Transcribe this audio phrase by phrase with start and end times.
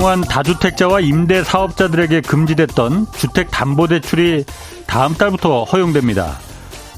[0.00, 4.46] 그동안 다주택자와 임대 사업자들에게 금지됐던 주택담보대출이
[4.86, 6.38] 다음 달부터 허용됩니다.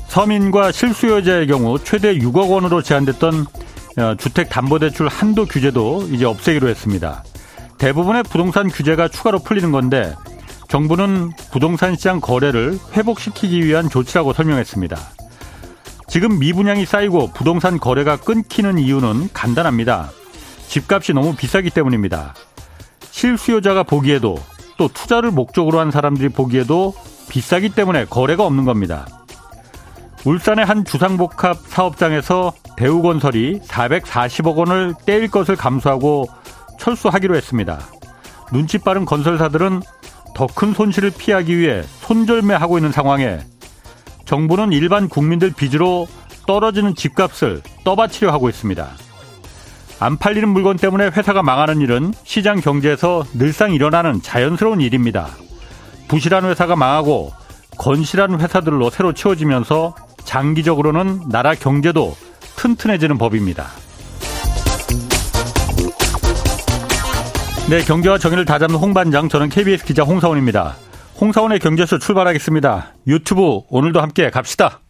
[0.07, 3.46] 서민과 실수요자의 경우 최대 6억 원으로 제한됐던
[3.98, 7.25] 어, 주택담보대출 한도 규제도 이제 없애기로 했습니다.
[7.79, 10.14] 대부분의 부동산 규제가 추가로 풀리는 건데
[10.69, 14.97] 정부는 부동산 시장 거래를 회복시키기 위한 조치라고 설명했습니다.
[16.06, 20.12] 지금 미분양이 쌓이고 부동산 거래가 끊기는 이유는 간단합니다.
[20.69, 22.34] 집값이 너무 비싸기 때문입니다.
[23.12, 24.37] 실수요자가 보기에도
[24.79, 26.95] 또 투자를 목적으로 한 사람들이 보기에도
[27.29, 29.07] 비싸기 때문에 거래가 없는 겁니다.
[30.25, 36.27] 울산의 한 주상복합 사업장에서 대우건설이 440억 원을 떼일 것을 감수하고
[36.79, 37.79] 철수하기로 했습니다.
[38.53, 39.83] 눈치 빠른 건설사들은
[40.34, 43.41] 더 큰 손실을 피하기 위해 손절매하고 있는 상황에
[44.25, 46.08] 정부는 일반 국민들 빚으로
[46.47, 48.89] 떨어지는 집값을 떠받치려 하고 있습니다.
[50.03, 55.28] 안 팔리는 물건 때문에 회사가 망하는 일은 시장 경제에서 늘상 일어나는 자연스러운 일입니다.
[56.08, 57.33] 부실한 회사가 망하고
[57.78, 62.17] 건실한 회사들로 새로 채워지면서 장기적으로는 나라 경제도
[62.56, 63.69] 튼튼해지는 법입니다.
[67.70, 70.75] 네, 경제와 정의를 다잡는 홍반장, 저는 KBS 기자 홍사원입니다.
[71.20, 72.95] 홍사원의 경제쇼 출발하겠습니다.
[73.06, 74.81] 유튜브 오늘도 함께 갑시다.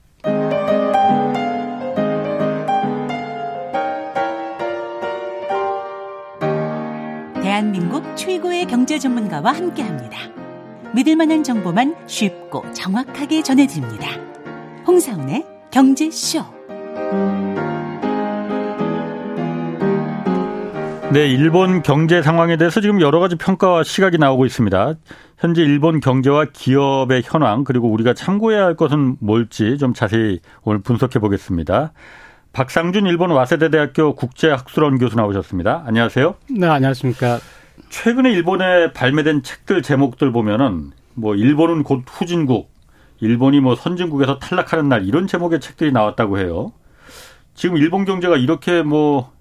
[8.14, 10.18] 최고의 경제 전문가와 함께 합니다.
[10.94, 14.08] 믿을 만한 정보만 쉽고 정확하게 전해드립니다.
[14.86, 16.44] 홍사운의 경제쇼.
[21.12, 24.94] 네, 일본 경제 상황에 대해서 지금 여러 가지 평가와 시각이 나오고 있습니다.
[25.38, 31.18] 현재 일본 경제와 기업의 현황 그리고 우리가 참고해야 할 것은 뭘지 좀 자세히 오늘 분석해
[31.18, 31.92] 보겠습니다.
[32.52, 35.84] 박상준 일본 와세대 대학교 국제학술원 교수 나오셨습니다.
[35.86, 36.34] 안녕하세요.
[36.50, 37.38] 네, 안녕하십니까.
[37.90, 42.70] 최근에 일본에 발매된 책들 제목들 보면은 뭐 일본은 곧 후진국,
[43.20, 46.72] 일본이 뭐 선진국에서 탈락하는 날 이런 제목의 책들이 나왔다고 해요.
[47.54, 49.32] 지금 일본 경제가 이렇게 뭐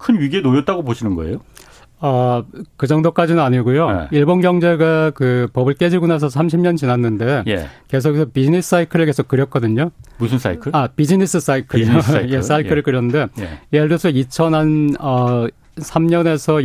[0.00, 1.40] 큰 위기에 놓였다고 보시는 거예요?
[2.02, 2.42] 어,
[2.78, 3.90] 그 정도까지는 아니고요.
[3.90, 4.08] 네.
[4.12, 7.68] 일본 경제가 그 법을 깨지고 나서 30년 지났는데 예.
[7.88, 9.90] 계속해서 비즈니스 사이클을 계속 그렸거든요.
[10.16, 10.74] 무슨 사이클?
[10.74, 11.78] 아, 비즈니스 사이클.
[11.78, 12.30] 비즈니스 사이클.
[12.32, 12.82] 예, 사이클을 예.
[12.82, 13.60] 그렸는데 예.
[13.74, 15.46] 예를 들어서 2000한 어
[15.76, 16.62] 3년에서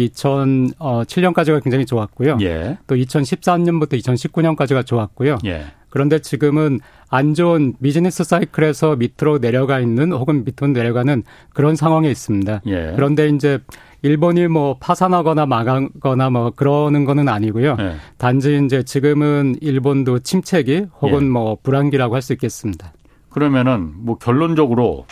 [0.78, 2.38] 2007년까지가 굉장히 좋았고요.
[2.42, 2.78] 예.
[2.88, 5.38] 또 2013년부터 2019년까지가 좋았고요.
[5.46, 5.66] 예.
[5.90, 11.24] 그런데 지금은 안 좋은 비즈니스 사이클에서 밑으로 내려가 있는 혹은 밑으로 내려가는
[11.54, 12.62] 그런 상황에 있습니다.
[12.68, 12.92] 예.
[12.96, 13.60] 그런데 이제
[14.02, 17.78] 일본이 뭐 파산하거나 망하거나 뭐 그러는 거는 아니고요.
[17.80, 17.96] 예.
[18.18, 21.30] 단지 이제 지금은 일본도 침체기 혹은 예.
[21.30, 22.92] 뭐 불안기라고 할 수 있겠습니다.
[23.30, 25.06] 그러면은 뭐 결론적으로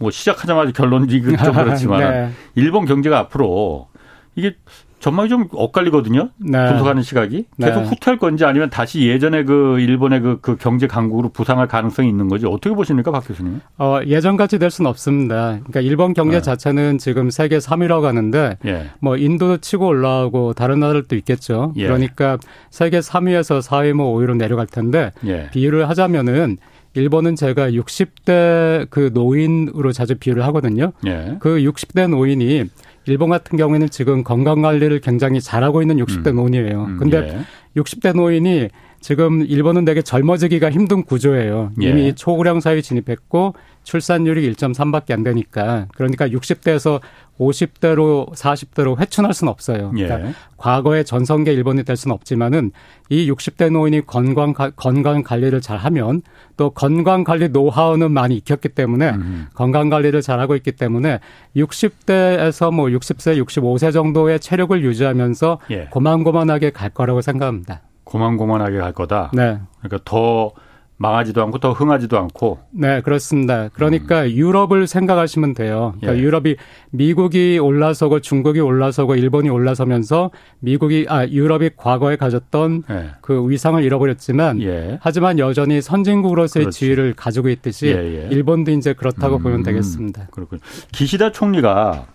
[0.00, 2.30] 뭐 시작하자마자 결론이 좀 그렇지만 네.
[2.56, 3.88] 일본 경제가 앞으로
[4.34, 4.56] 이게
[4.98, 6.28] 전망이 좀 엇갈리거든요.
[6.36, 6.66] 네.
[6.68, 7.88] 분석하는 시각이 계속 네.
[7.88, 12.46] 후퇴할 건지 아니면 다시 예전에 그 일본의 그, 그 경제 강국으로 부상할 가능성이 있는 거지
[12.46, 13.60] 어떻게 보십니까, 박 교수님?
[13.78, 15.58] 어 예전같이 될 수는 없습니다.
[15.58, 16.42] 그러니까 일본 경제 네.
[16.42, 18.90] 자체는 지금 세계 3위라고 하는데 예.
[19.00, 21.72] 뭐 인도도 치고 올라오고 다른 나라들도 있겠죠.
[21.76, 21.84] 예.
[21.84, 22.36] 그러니까
[22.68, 25.48] 세계 3위에서 4위 뭐 5위로 내려갈 텐데 예.
[25.50, 26.58] 비유를 하자면은
[26.94, 30.92] 일본은 제가 60대 그 노인으로 자주 비유를 하거든요.
[31.06, 31.36] 예.
[31.38, 32.64] 그 60대 노인이
[33.06, 36.36] 일본 같은 경우에는 지금 건강 관리를 굉장히 잘하고 있는 60대 음.
[36.36, 36.84] 노인이에요.
[36.84, 37.80] 음, 근데 예.
[37.80, 38.68] 60대 노인이
[39.00, 41.72] 지금 일본은 되게 젊어지기가 힘든 구조예요.
[41.80, 42.12] 이미 예.
[42.12, 47.00] 초고령 사회 진입했고 출산율이 1.3밖에 안 되니까 그러니까 60대에서
[47.38, 49.90] 50대로 40대로 회춘할 수는 없어요.
[49.92, 50.34] 그러니까 예.
[50.58, 52.72] 과거의 전성기 일본이 될 수는 없지만은
[53.08, 56.20] 이 60대 노인이 건강 건강 관리를 잘 하면
[56.58, 59.46] 또 건강 관리 노하우는 많이 익혔기 때문에 음.
[59.54, 61.20] 건강 관리를 잘 하고 있기 때문에
[61.56, 65.86] 60대에서 뭐 60세, 65세 정도의 체력을 유지하면서 예.
[65.90, 67.80] 고만고만하게 갈 거라고 생각합니다.
[68.10, 69.30] 고만고만하게 갈 거다.
[69.32, 69.58] 네.
[69.78, 70.52] 그러니까 더
[70.96, 72.58] 망하지도 않고 더 흥하지도 않고.
[72.72, 73.70] 네, 그렇습니다.
[73.72, 74.30] 그러니까 음.
[74.32, 75.94] 유럽을 생각하시면 돼요.
[75.98, 76.22] 그러니까 예.
[76.22, 76.56] 유럽이
[76.90, 83.10] 미국이 올라서고 중국이 올라서고 일본이 올라서면서 미국이 아 유럽이 과거에 가졌던 예.
[83.22, 84.98] 그 위상을 잃어버렸지만 예.
[85.00, 86.78] 하지만 여전히 선진국으로서의 그렇지.
[86.80, 88.28] 지위를 가지고 있듯이 예, 예.
[88.30, 89.42] 일본도 이제 그렇다고 음.
[89.42, 90.26] 보면 되겠습니다.
[90.32, 90.60] 그렇군요.
[90.92, 92.08] 기시다 총리가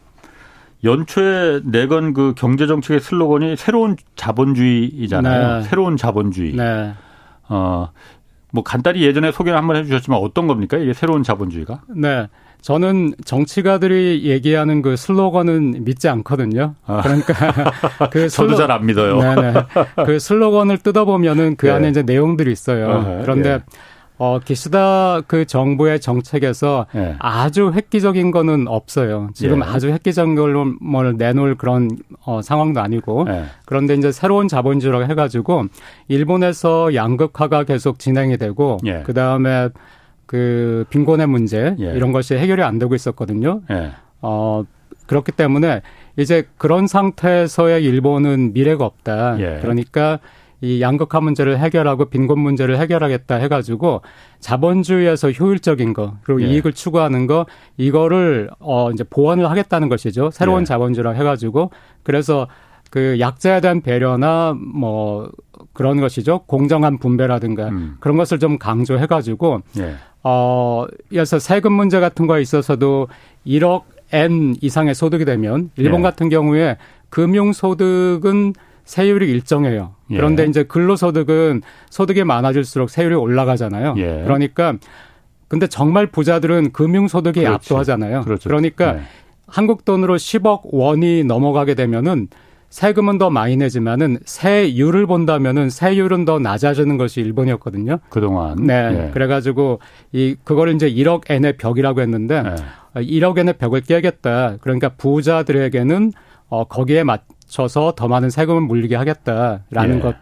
[0.86, 5.58] 연초에 내건 그 경제 정책의 슬로건이 새로운 자본주의이잖아요.
[5.58, 5.64] 네.
[5.64, 6.54] 새로운 자본주의.
[6.56, 6.94] 네.
[7.50, 7.90] 어,
[8.52, 10.78] 뭐 간단히 예전에 소개를 한번 해주셨지만 어떤 겁니까?
[10.78, 11.82] 이게 새로운 자본주의가?
[11.90, 12.28] 네.
[12.62, 16.74] 저는 정치가들이 얘기하는 그 슬로건은 믿지 않거든요.
[16.88, 17.02] 아.
[17.02, 17.72] 그러니까
[18.10, 18.50] 그 슬로...
[18.50, 19.20] 저도 잘 안 믿어요.
[19.20, 19.54] 네네.
[20.06, 21.72] 그 슬로건을 뜯어보면은 그 예.
[21.74, 23.20] 안에 이제 내용들이 있어요.
[23.22, 23.62] 그런데 예.
[24.18, 27.16] 어, 기시다 그 정부의 정책에서 예.
[27.20, 29.30] 아주 획기적인 거는 없어요.
[29.34, 29.64] 지금 예.
[29.64, 31.90] 아주 획기적인 걸 내놓을 그런
[32.26, 33.26] 어, 상황도 아니고.
[33.28, 33.44] 예.
[33.66, 35.66] 그런데 이제 새로운 자본주의라고 해가지고
[36.08, 39.04] 일본에서 양극화가 계속 진행이 되고 예.
[39.06, 39.70] 그 다음에
[40.26, 41.86] 그 빈곤의 문제 예.
[41.94, 43.62] 이런 것이 해결이 안 되고 있었거든요.
[43.72, 43.92] 예.
[44.22, 44.64] 어,
[45.08, 45.82] 그렇기 때문에
[46.18, 49.38] 이제 그런 상태에서의 일본은 미래가 없다.
[49.62, 50.20] 그러니까
[50.66, 54.02] 이 양극화 문제를 해결하고 빈곤 문제를 해결하겠다 해가지고
[54.40, 56.48] 자본주의에서 효율적인 거 그리고 예.
[56.48, 57.46] 이익을 추구하는 거
[57.78, 60.32] 이거를 어 이제 보완을 하겠다는 것이죠.
[60.32, 60.66] 새로운 예.
[60.66, 61.70] 자본주의라 해가지고
[62.02, 62.48] 그래서
[62.90, 65.30] 그 약자에 대한 배려나 뭐
[65.74, 66.42] 그런 것이죠.
[66.48, 67.98] 공정한 분배라든가 음.
[68.00, 69.96] 그런 것을 좀 강조해가지고 예.
[70.24, 73.08] 어 그래서 세금 문제 같은 거에 있어서도
[73.46, 76.04] 1억 N 이상의 소득이 되면 일본 예.
[76.04, 76.78] 같은 경우에
[77.10, 78.54] 금융 소득은
[78.86, 79.94] 세율이 일정해요.
[80.12, 80.16] 예.
[80.16, 83.96] 그런데 이제 근로소득은 소득이 많아질수록 세율이 올라가잖아요.
[83.98, 84.22] 예.
[84.24, 84.76] 그러니까
[85.48, 87.54] 근데 정말 부자들은 금융소득이 그렇지.
[87.54, 88.22] 압도하잖아요.
[88.22, 88.50] 그렇죠.
[88.50, 89.02] 그러니까 네.
[89.48, 92.28] 한국 돈으로 10억 원이 넘어가게 되면은
[92.70, 98.00] 세금은 더 많이 내지만은 세율을 본다면은 세율은 더 낮아지는 것이 일본이었거든요.
[98.10, 98.58] 그동안.
[98.66, 99.08] 네.
[99.08, 99.12] 예.
[99.12, 99.80] 그래가지고
[100.12, 102.44] 이 그걸 이제 1억 엔의 벽이라고 했는데
[102.98, 103.02] 예.
[103.02, 104.58] 1억 엔의 벽을 깨겠다.
[104.62, 106.12] 그러니까 부자들에게는
[106.48, 110.00] 어 거기에 맞 쳐서 더 많은 세금을 물리게 하겠다라는 예.
[110.00, 110.16] 것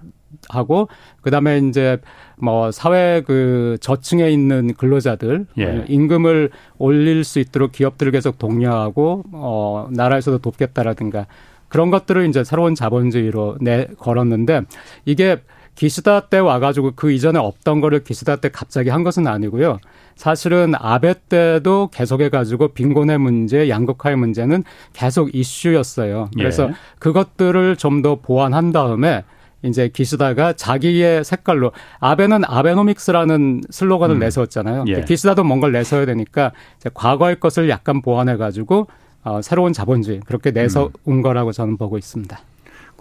[0.49, 0.89] 하고
[1.21, 1.97] 그다음에 이제
[2.37, 5.85] 뭐 사회 그 저층에 있는 근로자들 예.
[5.87, 11.27] 임금을 올릴 수 있도록 기업들을 계속 독려하고 어 나라에서도 돕겠다라든가
[11.69, 14.61] 그런 것들을 이제 새로운 자본주의로 내 걸었는데
[15.05, 15.41] 이게
[15.75, 19.79] 기시다 때 와가지고 그 이전에 없던 거를 기시다 때 갑자기 한 것은 아니고요.
[20.15, 26.29] 사실은 아베 때도 계속해가지고 빈곤의 문제, 양극화의 문제는 계속 이슈였어요.
[26.35, 26.73] 그래서 예.
[26.99, 29.23] 그것들을 좀 더 보완한 다음에
[29.63, 34.19] 이제 기시다가 자기의 색깔로 아베는 아베노믹스라는 슬로건을 음.
[34.19, 34.83] 내세웠잖아요.
[34.87, 35.01] 예.
[35.05, 36.51] 기시다도 뭔가를 내세워야 되니까
[36.93, 38.87] 과거의 것을 약간 보완해 가지고
[39.23, 41.21] 어, 새로운 자본주의 그렇게 내서 온 음.
[41.21, 42.37] 거라고 저는 보고 있습니다.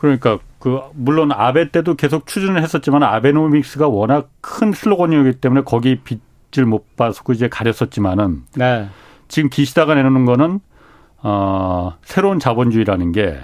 [0.03, 6.21] 그러니까 그 물론 아베 때도 계속 추진을 했었지만 아베노믹스가 워낙 큰 슬로건이었기 때문에 거기 빛
[6.53, 8.89] 입질 못 봐서 이제 가렸었지만은 네.
[9.27, 10.61] 지금 기시다가 내놓는 거는
[11.23, 13.41] 어 새로운 자본주의라는 게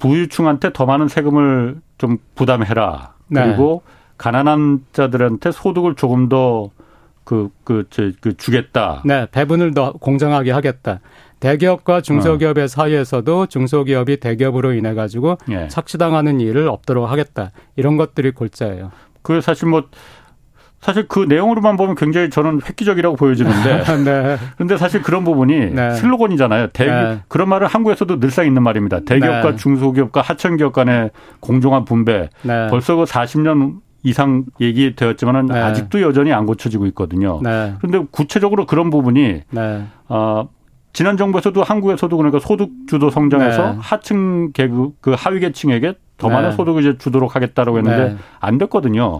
[0.00, 3.14] 부유층한테 더 많은 세금을 좀 부담해라.
[3.28, 3.46] 네.
[3.46, 3.82] 그리고
[4.18, 6.70] 가난한 자들한테 소득을 조금 더
[7.22, 9.00] 그, 그, 저, 그, 주겠다.
[9.06, 11.00] 네, 배분을 더 공정하게 하겠다.
[11.44, 12.66] 대기업과 중소기업의 어.
[12.66, 15.68] 사이에서도 중소기업이 대기업으로 인해 가지고 예.
[15.68, 17.50] 착취당하는 일을 없도록 하겠다.
[17.76, 18.90] 이런 것들이 골자예요.
[19.20, 19.84] 그 사실 뭐
[20.80, 23.84] 사실 그 내용으로만 보면 굉장히 저는 획기적이라고 보여지는데.
[24.04, 24.36] 네.
[24.54, 25.90] 그런데 사실 그런 부분이 네.
[25.92, 26.68] 슬로건이잖아요.
[26.68, 27.20] 대기, 네.
[27.28, 29.00] 그런 말을 한국에서도 늘상 있는 말입니다.
[29.00, 29.56] 대기업과 네.
[29.56, 31.10] 중소기업과 하청기업 간의
[31.40, 32.30] 공정한 분배.
[32.42, 32.68] 네.
[32.68, 35.58] 벌써 그 40년 이상 얘기되었지만은 네.
[35.58, 37.40] 아직도 여전히 안 고쳐지고 있거든요.
[37.40, 39.40] 그런데 구체적으로 그런 부분이
[40.08, 40.48] 어,
[40.94, 46.82] 지난 정부에서도 한국에서도 그러니까 소득 주도 성장해서 하층 계급 그 하위 계층에게 더 많은 소득을
[46.82, 49.18] 이제 주도록 하겠다라고 했는데 안 됐거든요.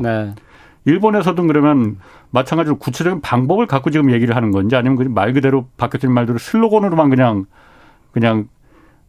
[0.87, 1.99] 일본에서도 그러면
[2.31, 7.11] 마찬가지로 구체적인 방법을 갖고 지금 얘기를 하는 건지 아니면 말 그대로 박 교수님 말대로 슬로건으로만
[7.11, 7.47] 그냥
[8.13, 8.49] 그냥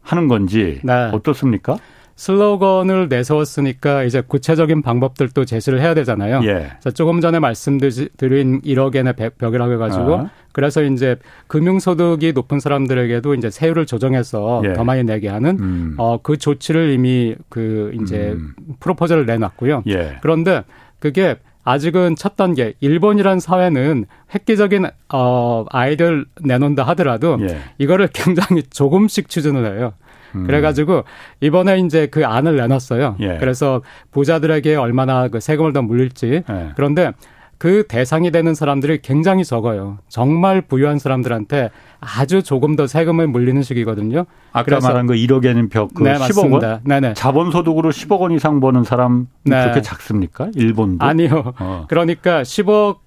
[0.02, 1.10] 하는 건지 네.
[1.12, 1.76] 어떻습니까?
[2.16, 6.40] 슬로건을 내세웠으니까 이제 구체적인 방법들도 제시를 해야 되잖아요.
[6.44, 6.72] 예.
[6.80, 10.30] 자, 조금 전에 말씀드린 1억엔의 벽이라고 해가지고 아.
[10.52, 14.72] 그래서 이제 금융소득이 높은 사람들에게도 이제 세율을 조정해서 예.
[14.72, 15.94] 더 많이 내게 하는 음.
[15.98, 18.54] 어, 그 조치를 이미 그 이제 음.
[18.80, 19.82] 프로포즈를 내놨고요.
[19.88, 20.16] 예.
[20.22, 20.64] 그런데
[20.98, 27.58] 그게 아직은 첫 단계 일본이란 사회는 획기적인 어 아이들 내놓는다 하더라도 예.
[27.78, 29.92] 이거를 굉장히 조금씩 추진을 해요.
[30.36, 30.46] 음.
[30.46, 31.04] 그래가지고
[31.40, 33.16] 이번에 이제 그 안을 내놨어요.
[33.20, 33.38] 예.
[33.38, 36.42] 그래서 부자들에게 얼마나 그 세금을 더 물릴지.
[36.48, 36.72] 예.
[36.76, 37.12] 그런데
[37.58, 39.98] 그 대상이 되는 사람들이 굉장히 적어요.
[40.08, 44.26] 정말 부유한 사람들한테 아주 조금 더 세금을 물리는 식이거든요.
[44.52, 46.68] 아까 말한 그 1억에는 벽, 그 네, 10억 맞습니다.
[46.68, 46.80] 원?
[46.84, 47.14] 네네.
[47.14, 49.62] 자본소득으로 10억 원 이상 버는 사람 네.
[49.62, 50.50] 그렇게 작습니까?
[50.54, 51.04] 일본도?
[51.04, 51.54] 아니요.
[51.58, 51.86] 어.
[51.88, 53.05] 그러니까 10억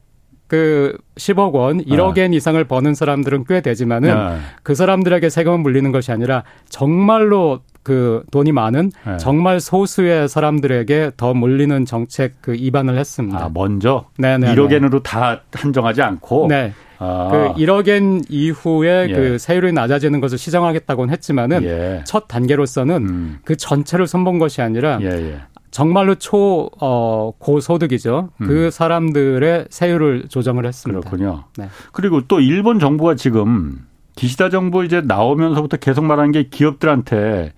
[0.49, 4.37] 그 10억 원, 1억 엔 이상을 버는 사람들은 꽤 되지만은 네.
[4.63, 9.17] 그 사람들에게 세금을 물리는 것이 아니라 정말로 그 돈이 많은 네.
[9.17, 13.45] 정말 소수의 사람들에게 더 몰리는 정책 그 입안을 했습니다.
[13.45, 16.73] 아, 먼저 네네 1억엔으로 다 한정하지 않고 네.
[16.97, 17.29] 아.
[17.31, 19.13] 그 1억엔 이후에 예.
[19.13, 22.03] 그 세율이 낮아지는 것을 시정하겠다고는 했지만은 예.
[22.05, 23.39] 첫 단계로서는 음.
[23.45, 25.37] 그 전체를 선본 것이 아니라 예예.
[25.69, 25.71] 예.
[25.71, 28.29] 정말로 초, 어, 고소득이죠.
[28.41, 28.47] 음.
[28.47, 30.99] 그 사람들의 세율을 조정을 했습니다.
[31.09, 31.43] 그렇군요.
[31.57, 31.69] 네.
[31.91, 33.85] 그리고 또 일본 정부가 지금
[34.15, 37.53] 기시다 정부 이제 나오면서부터 계속 말하는 게 기업들한테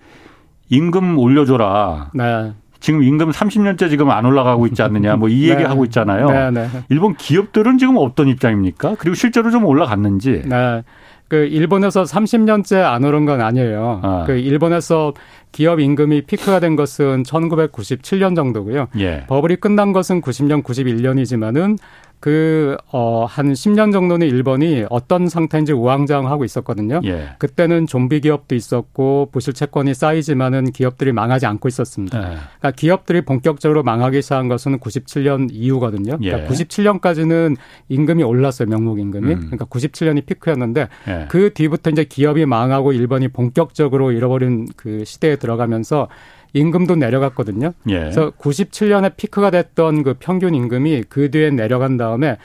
[0.68, 2.10] 임금 올려줘라.
[2.14, 2.52] 네.
[2.80, 5.64] 지금 임금 30년째 지금 안 올라가고 있지 않느냐 뭐 이 얘기 네.
[5.64, 6.28] 하고 있잖아요.
[6.28, 6.68] 네, 네.
[6.88, 8.96] 일본 기업들은 지금 어떤 입장입니까?
[8.98, 10.42] 그리고 실제로 좀 올라갔는지.
[10.46, 10.82] 네.
[11.32, 14.00] 그 일본에서 30년째 안 오른 건 아니에요.
[14.02, 14.24] 아.
[14.26, 15.14] 그 일본에서
[15.50, 18.88] 기업 임금이 피크가 된 것은 1997년 정도고요.
[18.98, 19.24] 예.
[19.28, 21.78] 버블이 끝난 것은 90년, 91년이지만은
[22.22, 27.00] 그, 어, 한 10년 정도는 일본이 어떤 상태인지 우왕좌왕하고 있었거든요.
[27.02, 27.30] 예.
[27.38, 32.18] 그때는 좀비 기업도 있었고 부실 채권이 쌓이지만은 기업들이 망하지 않고 있었습니다.
[32.18, 32.22] 예.
[32.22, 36.16] 그러니까 기업들이 본격적으로 망하기 시작한 것은 97년 이후거든요.
[36.18, 36.46] 그러니까 예.
[36.46, 37.56] 97년까지는
[37.88, 38.68] 임금이 올랐어요.
[38.68, 39.32] 명목 임금이.
[39.32, 39.40] 음.
[39.40, 41.26] 그러니까 97년이 피크였는데 예.
[41.28, 46.06] 그 뒤부터 이제 기업이 망하고 일본이 본격적으로 잃어버린 그 시대에 들어가면서
[46.52, 47.72] 임금도 내려갔거든요.
[47.88, 47.98] 예.
[48.00, 52.36] 그래서 97년에 피크가 됐던 그 평균 임금이 그 뒤에 내려간 다음에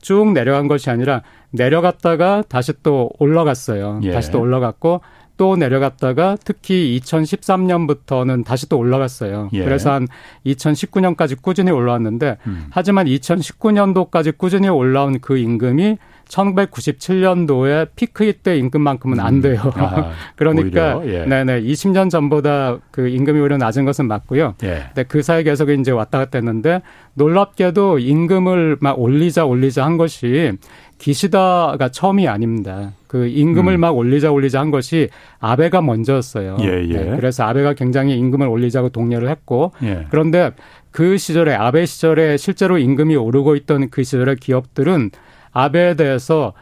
[0.00, 4.00] 쭉 내려간 것이 아니라 내려갔다가 다시 또 올라갔어요.
[4.04, 4.12] 예.
[4.12, 5.00] 다시 또 올라갔고
[5.36, 9.48] 또 내려갔다가 특히 2013년부터는 다시 또 올라갔어요.
[9.54, 9.64] 예.
[9.64, 10.06] 그래서 한
[10.44, 12.66] 2019년까지 꾸준히 올라왔는데 음.
[12.70, 15.96] 하지만 2019년도까지 꾸준히 올라온 그 임금이
[16.30, 19.40] 1997년도에 피크이 때 임금만큼은 안 음.
[19.40, 19.60] 돼요.
[19.64, 19.82] 음.
[19.82, 21.24] 아, 그러니까 예.
[21.24, 24.54] 네네 20년 전보다 그 임금이 오히려 낮은 것은 맞고요.
[24.62, 24.84] 예.
[24.86, 26.82] 근데 그 사이 계속 이제 왔다 갔다 했는데
[27.14, 30.52] 놀랍게도 임금을 막 올리자 올리자 한 것이
[30.98, 32.92] 기시다가 처음이 아닙니다.
[33.06, 33.80] 그 임금을 음.
[33.80, 35.08] 막 올리자 올리자 한 것이
[35.40, 36.58] 아베가 먼저였어요.
[36.60, 36.96] 예, 예.
[36.96, 40.06] 네, 그래서 아베가 굉장히 임금을 올리자고 독려를 했고 예.
[40.10, 40.52] 그런데
[40.90, 45.10] 그 시절에 아베 시절에 실제로 임금이 오르고 있던 그 시절의 기업들은
[45.52, 46.52] 아베에 대해서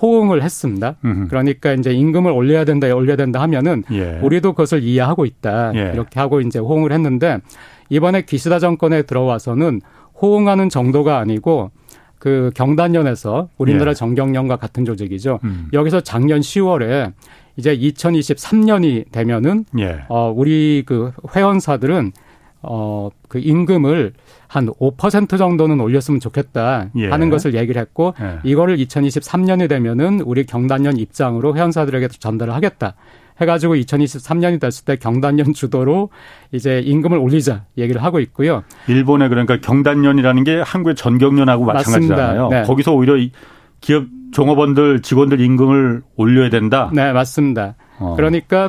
[0.00, 0.96] 호응을 했습니다.
[1.04, 1.28] 음흠.
[1.28, 4.18] 그러니까 이제 임금을 올려야 된다, 올려야 된다 하면은 예.
[4.22, 5.72] 우리도 그것을 이해하고 있다.
[5.74, 5.92] 예.
[5.92, 7.38] 이렇게 하고 이제 호응을 했는데
[7.88, 9.80] 이번에 기시다 정권에 들어와서는
[10.20, 11.70] 호응하는 정도가 아니고
[12.18, 13.94] 그 경단련에서 우리나라 예.
[13.94, 15.40] 정경련과 같은 조직이죠.
[15.44, 15.68] 음.
[15.72, 17.12] 여기서 작년 10월에
[17.56, 20.00] 이제 2023년이 되면은 예.
[20.08, 22.12] 어 우리 그 회원사들은
[22.62, 24.12] 어, 그 임금을
[24.46, 27.08] 한 5% 정도는 올렸으면 좋겠다 예.
[27.08, 28.38] 하는 것을 얘기를 했고 예.
[28.42, 32.94] 이거를 2023년이 되면은 우리 경단련 입장으로 회원사들에게 전달을 하겠다.
[33.40, 36.10] 해가지고 2023년이 됐을 때 경단련 주도로
[36.50, 38.64] 이제 임금을 올리자 얘기를 하고 있고요.
[38.88, 42.48] 일본에 그러니까 경단련이라는 게 한국의 전경련하고 마찬가지잖아요.
[42.48, 42.62] 네.
[42.62, 43.14] 거기서 오히려
[43.80, 46.90] 기업 종업원들 직원들 임금을 올려야 된다.
[46.92, 47.76] 네, 맞습니다.
[47.98, 48.14] 어.
[48.16, 48.68] 그러니까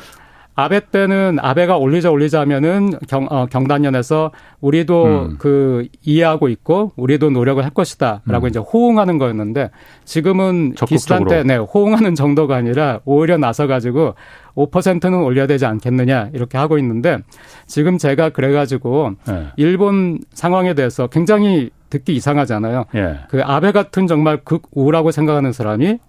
[0.59, 5.35] 아베 때는 아베가 올리자 올리자 하면은 경, 어, 경단련에서 우리도 음.
[5.39, 8.49] 그 이해하고 있고 우리도 노력을 할 것이다라고 음.
[8.49, 9.71] 이제 호응하는 거였는데
[10.03, 14.15] 지금은 기스단 때 네, 호응하는 정도가 아니라 오히려 나서 가지고
[14.55, 17.19] 5%는 올려야 되지 않겠느냐 이렇게 하고 있는데
[17.65, 19.47] 지금 제가 그래 가지고 네.
[19.55, 22.85] 일본 상황에 대해서 굉장히 듣기 이상하잖아요.
[22.95, 23.19] 예.
[23.29, 25.99] 그 아베 같은 정말 극우라고 생각하는 사람이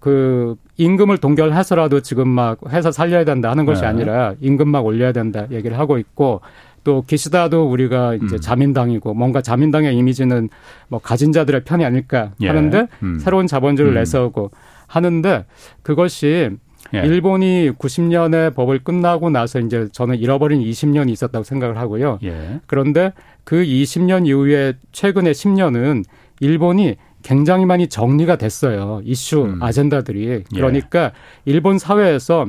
[0.00, 3.88] 그 임금을 동결해서라도 지금 막 회사 살려야 된다 하는 것이 네.
[3.88, 6.40] 아니라 임금 막 올려야 된다 얘기를 하고 있고
[6.84, 8.40] 또 기시다도 우리가 이제 음.
[8.40, 10.48] 자민당이고 뭔가 자민당의 이미지는
[10.88, 12.46] 뭐 가진 자들의 편이 아닐까 예.
[12.46, 13.18] 하는데 음.
[13.18, 13.98] 새로운 자본주의를 음.
[13.98, 14.50] 내세우고
[14.86, 15.44] 하는데
[15.82, 16.50] 그것이
[16.94, 16.98] 예.
[17.00, 22.20] 일본이 90년에 법을 끝나고 나서 이제 저는 잃어버린 20년이 있었다고 생각을 하고요.
[22.22, 22.60] 예.
[22.66, 23.12] 그런데
[23.44, 26.04] 그 20년 이후에 최근에 10년은
[26.40, 29.00] 일본이 굉장히 많이 정리가 됐어요.
[29.04, 29.62] 이슈 음.
[29.62, 30.28] 아젠다들이.
[30.28, 30.44] 예.
[30.54, 31.10] 그러니까 예.
[31.44, 32.46] 일본 사회에서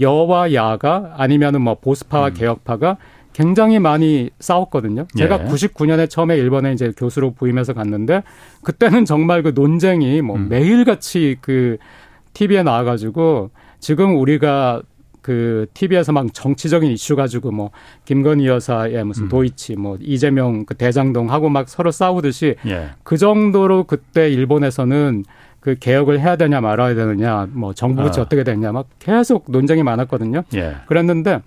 [0.00, 2.34] 여와 야가 아니면은 뭐 보수파와 음.
[2.34, 2.96] 개혁파가
[3.32, 5.06] 굉장히 많이 싸웠거든요.
[5.16, 5.48] 제가 예.
[5.48, 8.22] 99년에 처음에 일본에 이제 교수로 부임해서 갔는데
[8.62, 10.48] 그때는 정말 그 논쟁이 뭐 음.
[10.48, 11.76] 매일같이 그
[12.32, 14.82] TV에 나와가지고 지금 우리가
[15.26, 17.72] 그 TV에서 막 정치적인 이슈 가지고 뭐
[18.04, 19.28] 김건희 여사의 무슨 음.
[19.28, 22.90] 도이치 뭐 이재명 그 대장동 하고 막 서로 싸우듯이 예.
[23.02, 25.24] 그 정도로 그때 일본에서는
[25.58, 28.24] 그 개혁을 해야 되냐 말아야 되느냐 뭐 정부 부처 아.
[28.24, 30.44] 어떻게 되냐 막 계속 논쟁이 많았거든요.
[30.54, 30.76] 예.
[30.86, 31.40] 그랬는데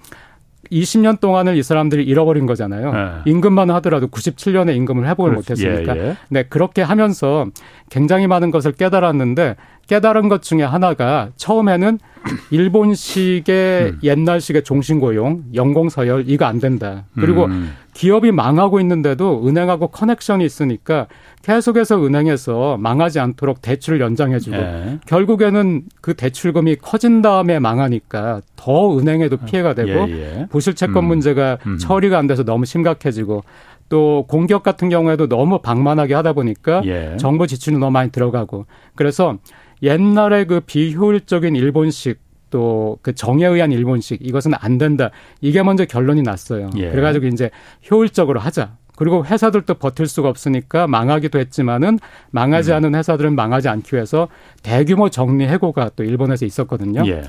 [0.71, 2.93] 20년 동안을 이 사람들이 잃어버린 거잖아요.
[2.93, 3.31] 네.
[3.31, 5.97] 임금만 하더라도 97년에 임금을 회복을 못했으니까.
[5.97, 6.17] 예, 예.
[6.29, 7.47] 네, 그렇게 하면서
[7.89, 9.55] 굉장히 많은 것을 깨달았는데
[9.87, 11.97] 깨달은 것 중에 하나가 처음에는
[12.51, 13.99] 일본식의 음.
[14.03, 17.05] 옛날식의 종신고용, 연공서열 이거 안 된다.
[17.15, 17.73] 그리고 음.
[17.99, 21.07] 기업이 망하고 있는데도 은행하고 커넥션이 있으니까
[21.41, 24.99] 계속해서 은행에서 망하지 않도록 대출을 연장해주고 예.
[25.05, 30.47] 결국에는 그 대출금이 커진 다음에 망하니까 더 은행에도 피해가 되고 예, 예.
[30.49, 31.07] 부실 채권 음.
[31.09, 31.77] 문제가 음.
[31.77, 33.43] 처리가 안 돼서 너무 심각해지고
[33.89, 37.17] 또 공격 같은 경우에도 너무 방만하게 하다 보니까 예.
[37.19, 38.65] 정부 지출이 너무 많이 들어가고
[38.95, 39.35] 그래서
[39.83, 45.09] 옛날에 그 비효율적인 일본식 또 그 정에 의한 일본식 이것은 안 된다.
[45.41, 46.69] 이게 먼저 결론이 났어요.
[46.77, 46.89] 예.
[46.89, 47.49] 그래가지고 이제
[47.89, 48.77] 효율적으로 하자.
[48.95, 51.99] 그리고 회사들도 버틸 수가 없으니까 망하기도 했지만은
[52.31, 52.77] 망하지 음.
[52.77, 54.27] 않은 회사들은 망하지 않기 위해서
[54.61, 57.03] 대규모 정리 해고가 또 일본에서 있었거든요.
[57.07, 57.23] 예.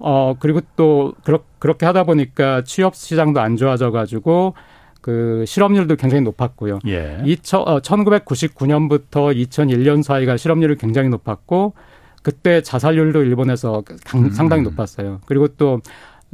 [0.00, 4.54] 어 그리고 또 그렇, 그렇게 하다 보니까 취업 시장도 안 좋아져 가지고
[5.00, 6.80] 그 실업률도 굉장히 높았고요.
[6.88, 7.22] 예.
[7.24, 11.74] 2000, 어, 1999년부터 2001년 사이가 실업률이 굉장히 높았고
[12.22, 14.30] 그때 자살률도 일본에서 강, 음.
[14.30, 15.20] 상당히 높았어요.
[15.26, 15.80] 그리고 또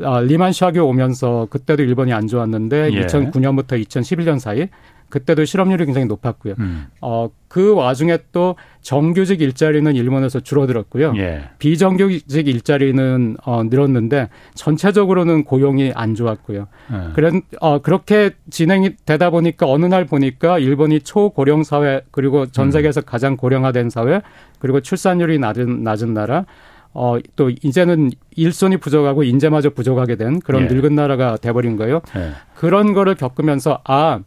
[0.02, 3.06] 아, 리만 샤교 오면서 그때도 일본이 안 좋았는데 예.
[3.06, 4.68] 2009년부터 2011년 사이
[5.08, 6.54] 그때도 실업률이 굉장히 높았고요.
[6.58, 6.86] 음.
[7.00, 11.14] 어, 그 와중에 또 정규직 일자리는 일본에서 줄어들었고요.
[11.16, 11.44] 예.
[11.58, 16.66] 비정규직 일자리는 어, 늘었는데 전체적으로는 고용이 안 좋았고요.
[16.92, 17.12] 예.
[17.14, 22.70] 그런 어, 그렇게 진행이 되다 보니까 어느 날 보니까 일본이 초고령 사회 그리고 전 음.
[22.70, 23.02] 세계에서 음.
[23.06, 24.20] 가장 고령화된 사회
[24.58, 26.44] 그리고 출산율이 낮은 낮은 나라
[26.92, 30.66] 어, 또 이제는 일손이 부족하고 인재마저 부족하게 된 그런 예.
[30.66, 32.00] 늙은 나라가 돼버린 거예요.
[32.16, 32.32] 예.
[32.54, 34.20] 그런 거를 겪으면서 아,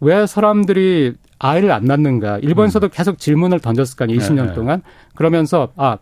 [0.00, 2.38] 왜 사람들이 아이를 안 낳는가.
[2.38, 2.90] 일본에서도 음.
[2.92, 4.20] 계속 질문을 던졌을 거 아니에요.
[4.20, 4.52] 20년 네.
[4.54, 4.82] 동안.
[5.14, 5.98] 그러면서 아,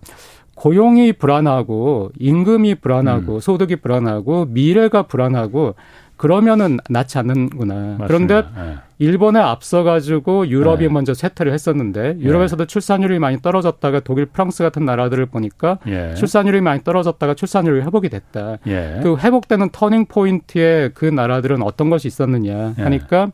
[0.54, 3.40] 고용이 불안하고 임금이 불안하고 음.
[3.40, 5.75] 소득이 불안하고 미래가 불안하고
[6.16, 7.75] 그러면은 낳지 않는구나.
[7.99, 8.06] 맞습니다.
[8.06, 8.76] 그런데 네.
[9.00, 10.88] 일본에 앞서 가지고 유럽이 네.
[10.88, 12.68] 먼저 쇠퇴를 했었는데 유럽에서도 네.
[12.68, 16.14] 출산율이 많이 떨어졌다가 독일, 프랑스 같은 나라들을 보니까 예.
[16.14, 18.58] 출산율이 많이 떨어졌다가 출산율이 회복이 됐다.
[18.68, 19.00] 예.
[19.02, 22.82] 그 회복되는 turning point에 그 나라들은 어떤 것이 있었느냐 예.
[22.82, 23.32] 하니까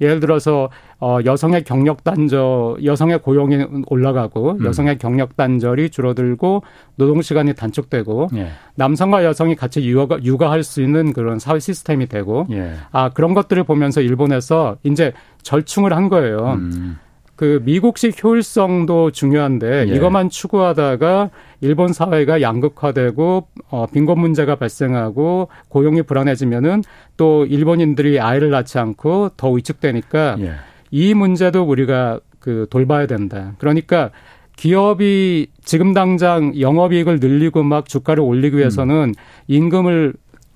[0.00, 4.64] 예를 들어서 어 여성의 경력 단절, 여성의 고용이 올라가고 음.
[4.64, 6.62] 여성의 경력 단절이 줄어들고
[6.96, 8.48] 노동 시간이 단축되고 예.
[8.74, 12.74] 남성과 여성이 같이 육아 육아할 수 있는 그런 사회 시스템이 되고 예.
[12.92, 16.54] 아 그런 것들을 보면서 일본에서 이제 절충을 한 거예요.
[16.58, 16.98] 음.
[17.40, 19.94] 그 미국식 효율성도 중요한데 예.
[19.96, 26.82] 이것만 추구하다가 일본 사회가 양극화되고 어 빈곤 문제가 발생하고 고용이 불안해지면은
[27.16, 30.52] 또 일본인들이 아이를 낳지 않고 더 위축되니까 예.
[30.90, 33.54] 이 문제도 우리가 그 돌봐야 된다.
[33.58, 34.10] 그러니까
[34.56, 39.14] 기업이 지금 당장 영업이익을 늘리고 막 주가를 올리기 위해서는 음.
[39.48, 40.14] 임금을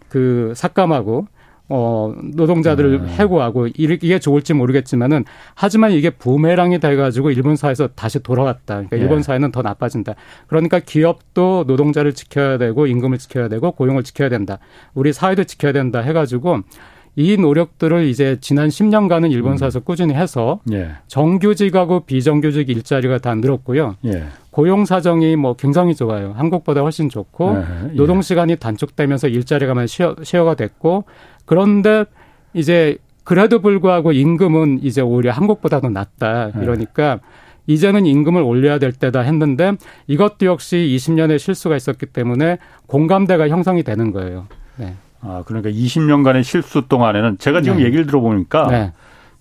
[0.09, 1.27] 그 삭감하고
[1.69, 3.09] 어, 노동자들을 네.
[3.15, 8.75] 해고하고 이게 좋을지 모르겠지만은 하지만 이게 부메랑이 돼가지고 일본 사회에서 다시 돌아왔다.
[8.75, 9.03] 그러니까 네.
[9.03, 10.15] 일본 사회는 더 나빠진다.
[10.47, 14.59] 그러니까 기업도 노동자를 지켜야 되고 임금을 지켜야 되고 고용을 지켜야 된다.
[14.93, 16.61] 우리 사회도 지켜야 된다 해가지고
[17.17, 19.57] 이 노력들을 이제 지난 10년간은 일본 음.
[19.57, 19.85] 사에서 음.
[19.85, 20.91] 꾸준히 해서 예.
[21.07, 23.97] 정규직하고 비정규직 일자리가 다 늘었고요.
[24.07, 24.25] 예.
[24.51, 26.33] 고용 사정이 뭐 굉장히 좋아요.
[26.37, 27.93] 한국보다 훨씬 좋고 예.
[27.95, 31.05] 노동 시간이 단축되면서 일자리가 많이 쉐어, 쉐어가 됐고
[31.45, 32.05] 그런데
[32.53, 36.53] 이제 그래도 불구하고 임금은 이제 오히려 한국보다도 낮다.
[36.55, 36.63] 네.
[36.63, 37.21] 이러니까
[37.67, 39.73] 이제는 임금을 올려야 될 때다 했는데
[40.07, 44.47] 이것도 역시 20년의 실수가 있었기 때문에 공감대가 형성이 되는 거예요.
[44.77, 44.95] 네.
[45.25, 47.85] 아, 그러니까 20년간의 실수 동안에는 제가 지금 네.
[47.85, 48.93] 얘기를 들어보니까 네.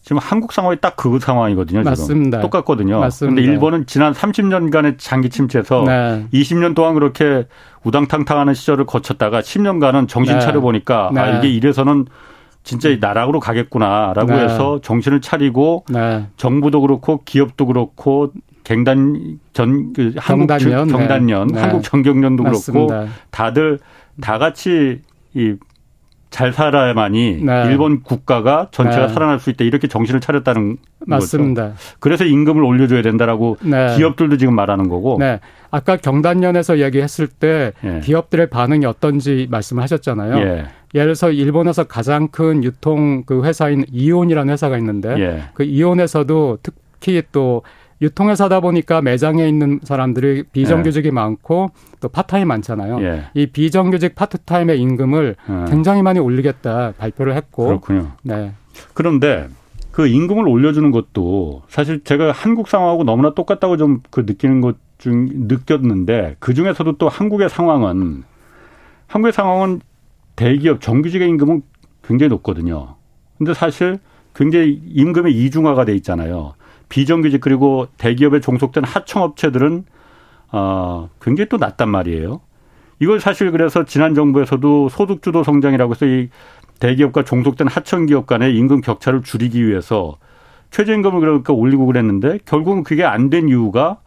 [0.02, 1.80] 지금 한국 상황이 딱 그 상황이거든요.
[1.82, 1.92] 지금.
[1.92, 2.40] 맞습니다.
[2.42, 3.00] 똑같거든요.
[3.00, 3.36] 맞습니다.
[3.36, 6.26] 근데 일본은 지난 30년간의 장기 침체에서 네.
[6.34, 7.46] 20년 동안 그렇게
[7.84, 10.40] 우당탕탕하는 시절을 거쳤다가 10년간은 정신 네.
[10.42, 11.20] 차려 보니까 네.
[11.20, 12.06] 아 이게 이래서는
[12.64, 14.44] 진짜 나락으로 가겠구나라고 네.
[14.44, 16.28] 해서 정신을 차리고 네.
[16.38, 18.32] 정부도 그렇고 기업도 그렇고
[18.64, 21.60] 갱단 전 그 한국 경단년, 경단년 네.
[21.60, 22.88] 한국 정경련도 그렇고
[23.32, 23.80] 다들
[24.22, 25.02] 다 같이
[25.34, 25.56] 이
[26.34, 27.66] 잘 살아야만이 네.
[27.68, 29.14] 일본 국가가 전체가 네.
[29.14, 31.64] 살아날 수 있다 이렇게 정신을 차렸다는 맞습니다.
[31.70, 31.76] 거죠.
[32.00, 33.96] 그래서 임금을 올려줘야 된다라고 네.
[33.96, 35.18] 기업들도 지금 말하는 거고.
[35.20, 35.40] 네.
[35.70, 38.00] 아까 경단련에서 얘기했을 때 예.
[38.00, 40.38] 기업들의 반응이 어떤지 말씀하셨잖아요.
[40.40, 40.66] 예.
[40.96, 45.44] 예를 들어서 일본에서 가장 큰 유통 그 회사인 이온이라는 회사가 있는데 예.
[45.54, 47.62] 그 이온에서도 특히 또
[48.02, 51.12] 유통회사다 보니까 매장에 있는 사람들이 비정규직이 예.
[51.12, 51.70] 많고
[52.04, 53.02] 또 파트타임 많잖아요.
[53.02, 53.24] 예.
[53.34, 55.72] 이 비정규직 파트타임의 임금을 예.
[55.72, 57.66] 굉장히 많이 올리겠다 발표를 했고.
[57.66, 58.12] 그렇군요.
[58.22, 58.54] 네.
[58.94, 59.48] 그런데
[59.92, 65.28] 그 임금을 올려주는 것도 사실 제가 한국 상황하고 너무나 똑같다고 좀 그 느끼는 것 중
[65.50, 68.24] 느꼈는데 그 중에서도 또 한국의 상황은
[69.08, 69.82] 한국의 상황은
[70.38, 71.62] 대기업 정규직의 임금은
[72.06, 72.96] 굉장히 높거든요.
[73.38, 74.00] 근데 사실
[74.34, 76.54] 굉장히 임금의 이중화가 돼 있잖아요.
[76.88, 79.84] 비정규직 그리고 대기업에 종속된 하청업체들은
[80.54, 82.40] 어, 굉장히 또 낮단 말이에요.
[83.00, 86.30] 이걸 사실 그래서 지난 정부에서도 소득주도 성장이라고 해서 이
[86.80, 90.18] 대기업과 종속된 하청기업 간의 임금 격차를 줄이기 위해서
[90.70, 93.98] 최저임금을 그러니까 올리고 그랬는데 결국은 그게 안 된 이유가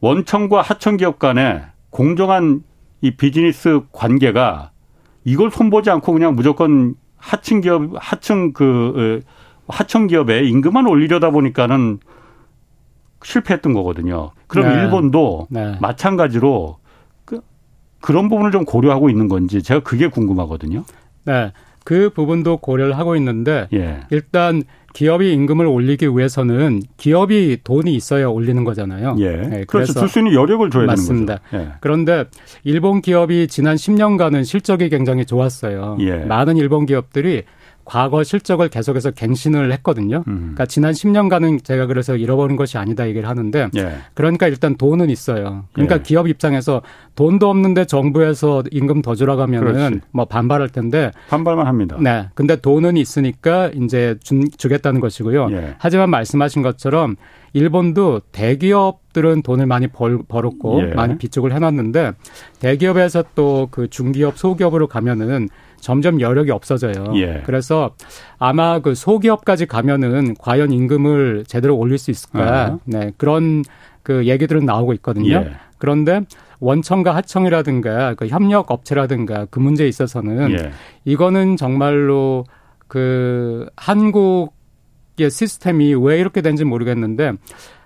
[0.00, 2.62] 원청과 하청기업 간의 공정한
[3.02, 4.70] 이 비즈니스 관계가
[5.24, 9.20] 이걸 손보지 않고 그냥 무조건 하층 기업, 하층 그
[9.68, 12.00] 하청 기업에 임금만 올리려다 보니까는
[13.24, 14.32] 실패했던 거거든요.
[14.46, 14.82] 그럼 네.
[14.82, 15.76] 일본도 네.
[15.80, 16.78] 마찬가지로
[17.24, 17.40] 그,
[18.00, 20.84] 그런 부분을 좀 고려하고 있는 건지 제가 그게 궁금하거든요.
[21.24, 21.52] 네.
[21.84, 24.00] 그 부분도 고려를 하고 있는데 예.
[24.10, 29.16] 일단 기업이 임금을 올리기 위해서는 기업이 돈이 있어야 올리는 거잖아요.
[29.18, 29.30] 예.
[29.36, 29.92] 네, 그렇죠.
[29.94, 31.38] 줄수 있는 여력을 줘야 맞습니다.
[31.50, 31.70] 되는 거죠.
[31.70, 31.76] 예.
[31.80, 32.24] 그런데
[32.62, 35.96] 일본 기업이 지난 10년간은 실적이 굉장히 좋았어요.
[36.00, 36.18] 예.
[36.18, 37.44] 많은 일본 기업들이
[37.84, 40.24] 과거 실적을 계속해서 갱신을 했거든요.
[40.28, 40.38] 음.
[40.38, 43.96] 그러니까 지난 10년간은 제가 그래서 잃어버린 것이 아니다 얘기를 하는데 예.
[44.14, 45.64] 그러니까 일단 돈은 있어요.
[45.72, 46.02] 그러니까 예.
[46.02, 46.82] 기업 입장에서
[47.16, 50.00] 돈도 없는데 정부에서 임금 더 주라고 하면은.
[50.10, 51.96] 뭐 반발할 텐데 반발만 합니다.
[52.00, 52.28] 네.
[52.34, 55.48] 근데 돈은 있으니까 이제 주, 주겠다는 것이고요.
[55.52, 55.74] 예.
[55.78, 57.16] 하지만 말씀하신 것처럼
[57.54, 60.94] 일본도 대기업들은 돈을 많이 벌, 벌었고 예.
[60.94, 62.12] 많이 비축을 해 놨는데
[62.60, 65.48] 대기업에서 또 그 중기업 소기업으로 가면은
[65.82, 67.12] 점점 여력이 없어져요.
[67.16, 67.42] 예.
[67.44, 67.90] 그래서
[68.38, 72.66] 아마 그 소기업까지 가면은 과연 임금을 제대로 올릴 수 있을까?
[72.74, 72.78] 어.
[72.84, 73.64] 네 그런
[74.02, 75.34] 그 얘기들은 나오고 있거든요.
[75.34, 75.50] 예.
[75.78, 76.20] 그런데
[76.60, 80.70] 원청과 하청이라든가 그 협력 업체라든가 그 문제에 있어서는 예.
[81.04, 82.44] 이거는 정말로
[82.86, 84.54] 그 한국
[85.18, 87.32] 의 시스템이 왜 이렇게 된지 모르겠는데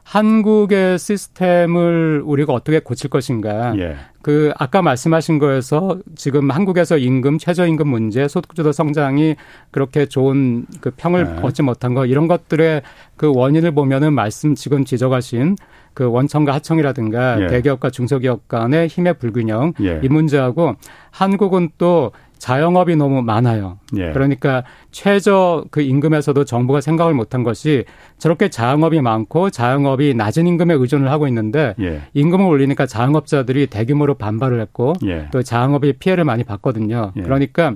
[0.07, 3.77] 한국의 시스템을 우리가 어떻게 고칠 것인가.
[3.77, 3.97] 예.
[4.23, 9.35] 그 아까 말씀하신 거에서 지금 한국에서 임금 최저임금 문제, 소득주도 성장이
[9.73, 11.41] 그렇게 좋은 그 평을 네.
[11.43, 12.83] 얻지 못한 거 이런 것들의
[13.17, 15.57] 그 원인을 보면은 말씀 지금 지적하신
[15.93, 17.47] 그 원청과 하청이라든가 예.
[17.49, 20.01] 대기업과 중소기업 간의 힘의 불균형 예.
[20.05, 20.77] 이 문제하고
[21.11, 23.79] 한국은 또 자영업이 너무 많아요.
[23.97, 24.13] 예.
[24.13, 27.85] 그러니까 최저 그 임금에서도 정부가 생각을 못한 것이
[28.19, 32.03] 저렇게 자영업이 많고 자영업이 낮은 임금에 의존을 하고 있는데 예.
[32.15, 35.29] 임금을 올리니까 자영업자들이 대규모로 반발을 했고 예.
[35.33, 37.13] 또 자영업이 피해를 많이 봤거든요.
[37.17, 37.23] 예.
[37.23, 37.75] 그러니까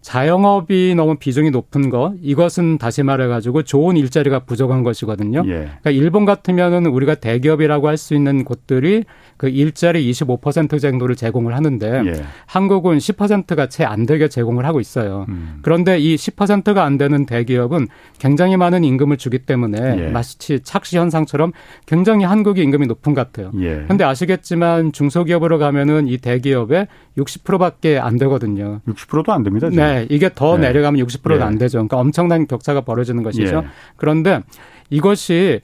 [0.00, 5.42] 자영업이 너무 비중이 높은 거 이것은 다시 말해가지고 좋은 일자리가 부족한 것이거든요.
[5.46, 5.52] 예.
[5.80, 9.02] 그러니까 일본 같으면은 우리가 대기업이라고 할 수 있는 곳들이
[9.36, 12.22] 그 일자리 25% 정도를 제공을 하는데 예.
[12.46, 15.26] 한국은 10%가 채 안 되게 제공을 하고 있어요.
[15.30, 15.58] 음.
[15.62, 20.08] 그런데 이 10%가 안 되는 대기업은 굉장히 많은 임금을 주기 때문에 예.
[20.10, 21.52] 마치 착시 현상처럼
[21.86, 23.50] 굉장히 한국의 임금이 높은 것 같아요.
[23.52, 24.08] 그런데 예.
[24.08, 28.80] 아시겠지만 중소기업으로 가면은 이 대기업의 60%밖에 안 되거든요.
[28.86, 29.70] 60%도 안 됩니다.
[29.70, 29.82] 지금.
[29.82, 30.68] 네, 이게 더 네.
[30.68, 31.42] 내려가면 60%도 예.
[31.42, 31.78] 안 되죠.
[31.78, 33.62] 그러니까 엄청난 격차가 벌어지는 것이죠.
[33.64, 33.68] 예.
[33.96, 34.42] 그런데
[34.90, 35.60] 이것이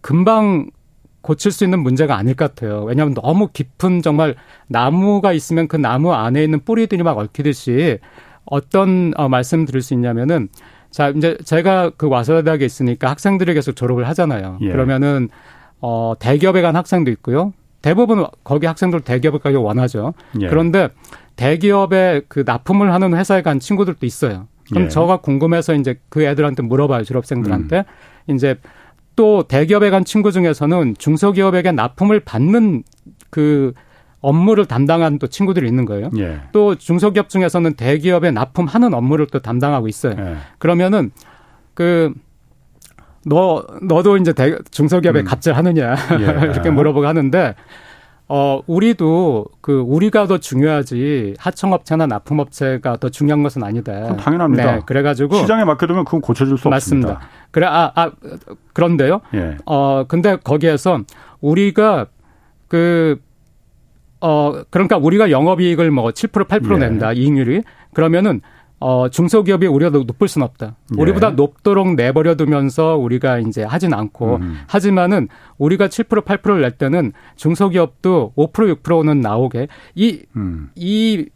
[0.00, 0.70] 금방
[1.22, 2.82] 고칠 수 있는 문제가 아닐 것 같아요.
[2.84, 4.34] 왜냐하면 너무 깊은 정말
[4.66, 7.98] 나무가 있으면 그 나무 안에 있는 뿌리들이 막 얽히듯이
[8.44, 10.48] 어떤 어, 말씀 드릴 수 있냐면은
[10.90, 14.58] 자 이제 제가 그 와서 대학에 있으니까 학생들이 계속 졸업을 하잖아요.
[14.62, 14.70] 예.
[14.70, 15.28] 그러면은
[15.80, 17.52] 어 대기업에 간 학생도 있고요.
[17.80, 20.14] 대부분 거기 학생들 대기업을 가기 원하죠.
[20.40, 20.48] 예.
[20.48, 20.88] 그런데
[21.36, 24.48] 대기업에 그 납품을 하는 회사에 간 친구들도 있어요.
[24.70, 24.88] 그럼 예.
[24.88, 27.04] 저가 궁금해서 이제 그 애들한테 물어봐요.
[27.04, 27.84] 졸업생들한테.
[28.28, 28.34] 음.
[28.34, 28.56] 이제
[29.16, 32.84] 또 대기업에 간 친구 중에서는 중소기업에게 납품을 받는
[33.30, 33.72] 그
[34.20, 36.10] 업무를 담당한 또 친구들이 있는 거예요.
[36.18, 36.40] 예.
[36.52, 40.14] 또 중소기업 중에서는 대기업에 납품하는 업무를 또 담당하고 있어요.
[40.18, 40.36] 예.
[40.58, 41.10] 그러면은
[41.74, 42.12] 그
[43.24, 45.24] 너 너도 이제 대, 중소기업에 음.
[45.24, 46.24] 갑질 하느냐 예.
[46.50, 47.54] 이렇게 물어보고 하는데
[48.34, 54.16] 어, 우리도 그 우리가 더 중요하지 하청업체나 납품업체가 더 중요한 것은 아니다.
[54.16, 54.76] 당연합니다.
[54.76, 57.10] 네, 그래가지고 시장에 맡겨두면 그건 고쳐줄 수 맞습니다.
[57.10, 57.30] 없습니다.
[57.50, 58.10] 그래, 아, 아
[58.72, 59.20] 그런데요.
[59.34, 59.58] 예.
[59.66, 61.00] 어, 근데 거기에서
[61.42, 62.06] 우리가
[62.68, 63.20] 그
[64.22, 66.88] 어, 그러니까 우리가 영업이익을 뭐 7% 8% 예.
[66.88, 67.60] 낸다 이익률이
[67.92, 68.40] 그러면은
[68.82, 70.74] 어, 중소기업이 우리가 높을 수는 없다.
[70.96, 71.00] 예.
[71.00, 74.58] 우리보다 높도록 내버려 두면서 우리가 이제 하진 않고 음.
[74.66, 80.70] 하지만은 우리가 7% 8%를 낼 때는 중소기업도 5% 6%는 나오게 이, 음.
[80.74, 81.26] 이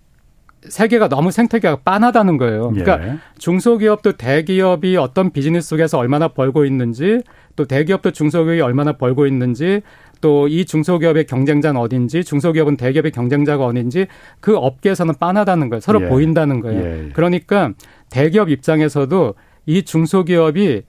[0.69, 2.71] 세계가 너무 생태계가 빤하다는 거예요.
[2.71, 3.19] 그러니까 예.
[3.39, 7.23] 중소기업도 대기업이 어떤 비즈니스 속에서 얼마나 벌고 있는지
[7.55, 9.83] 또 대기업도 중소기업이 얼마나 벌고 있는지
[10.21, 14.07] 또 이 중소기업의 경쟁자는 어딘지 중소기업은 대기업의 경쟁자가 어딘지
[14.41, 15.81] 그 업계에서는 빤하다는 거예요.
[15.81, 16.09] 서로 예.
[16.09, 16.85] 보인다는 거예요.
[16.85, 17.09] 예.
[17.13, 17.73] 그러니까
[18.11, 19.35] 대기업 입장에서도
[19.67, 20.83] 이 중소기업이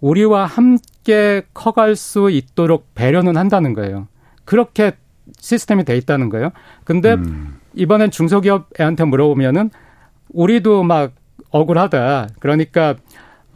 [0.00, 4.08] 우리와 함께 커갈 수 있도록 배려는 한다는 거예요.
[4.44, 4.92] 그렇게
[5.38, 6.50] 시스템이 돼 있다는 거예요.
[6.84, 7.58] 근데 음.
[7.74, 9.70] 이번엔 중소기업애한테 물어보면은
[10.30, 11.12] 우리도 막
[11.50, 12.28] 억울하다.
[12.38, 12.94] 그러니까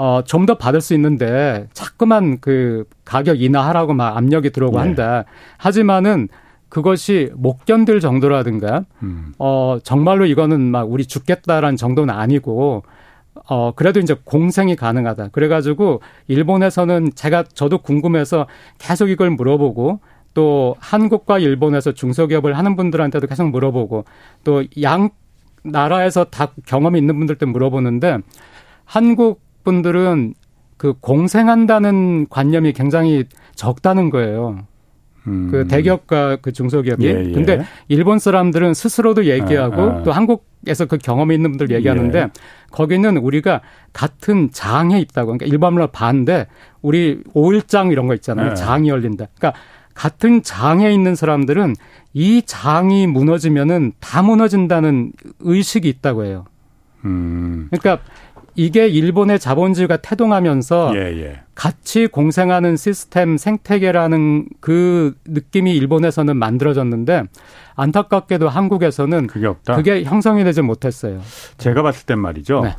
[0.04, 4.82] 어, 좀 더 받을 수 있는데 자꾸만 그 가격 인하하라고 막 압력이 들어오고 네.
[4.82, 5.24] 한다.
[5.58, 6.28] 하지만은
[6.68, 9.32] 그것이 못 견딜 정도라든가, 음.
[9.38, 12.82] 어, 정말로 이거는 막 우리 죽겠다라는 정도는 아니고,
[13.48, 15.28] 어, 그래도 이제 공생이 가능하다.
[15.28, 18.46] 그래가지고 일본에서는 제가 저도 궁금해서
[18.78, 20.00] 계속 이걸 물어보고
[20.34, 24.04] 또 한국과 일본에서 중소기업을 하는 분들한테도 계속 물어보고
[24.44, 25.10] 또 양
[25.62, 28.18] 나라에서 다 경험이 있는 분들도 물어보는데
[28.84, 30.34] 한국 분들은
[30.76, 34.66] 그 공생한다는 관념이 굉장히 적다는 거예요.
[35.26, 35.48] 음.
[35.50, 37.06] 그 대기업과 그 중소기업이.
[37.06, 37.32] 예, 예.
[37.32, 40.02] 근데 일본 사람들은 스스로도 얘기하고 아, 아.
[40.02, 42.28] 또 한국에서 그 경험이 있는 분들 얘기하는데 예.
[42.70, 43.60] 거기는 우리가
[43.92, 45.26] 같은 장에 있다고.
[45.28, 46.46] 그러니까 일반말로 반대
[46.80, 48.50] 우리 오일장 이런 거 있잖아요.
[48.50, 48.54] 예.
[48.54, 49.26] 장이 열린다.
[49.36, 49.60] 그러니까
[49.94, 51.74] 같은 장에 있는 사람들은
[52.14, 56.46] 이 장이 무너지면은 다 무너진다는 의식이 있다고 해요.
[57.04, 57.68] 음.
[57.70, 58.02] 그러니까
[58.54, 61.40] 이게 일본의 자본주의가 태동하면서 예, 예.
[61.54, 67.24] 같이 공생하는 시스템 생태계라는 그 느낌이 일본에서는 만들어졌는데
[67.74, 69.76] 안타깝게도 한국에서는 그게 없다.
[69.76, 71.20] 그게 형성이 되지 못했어요.
[71.58, 72.60] 제가 봤을 땐 말이죠.
[72.64, 72.74] 네.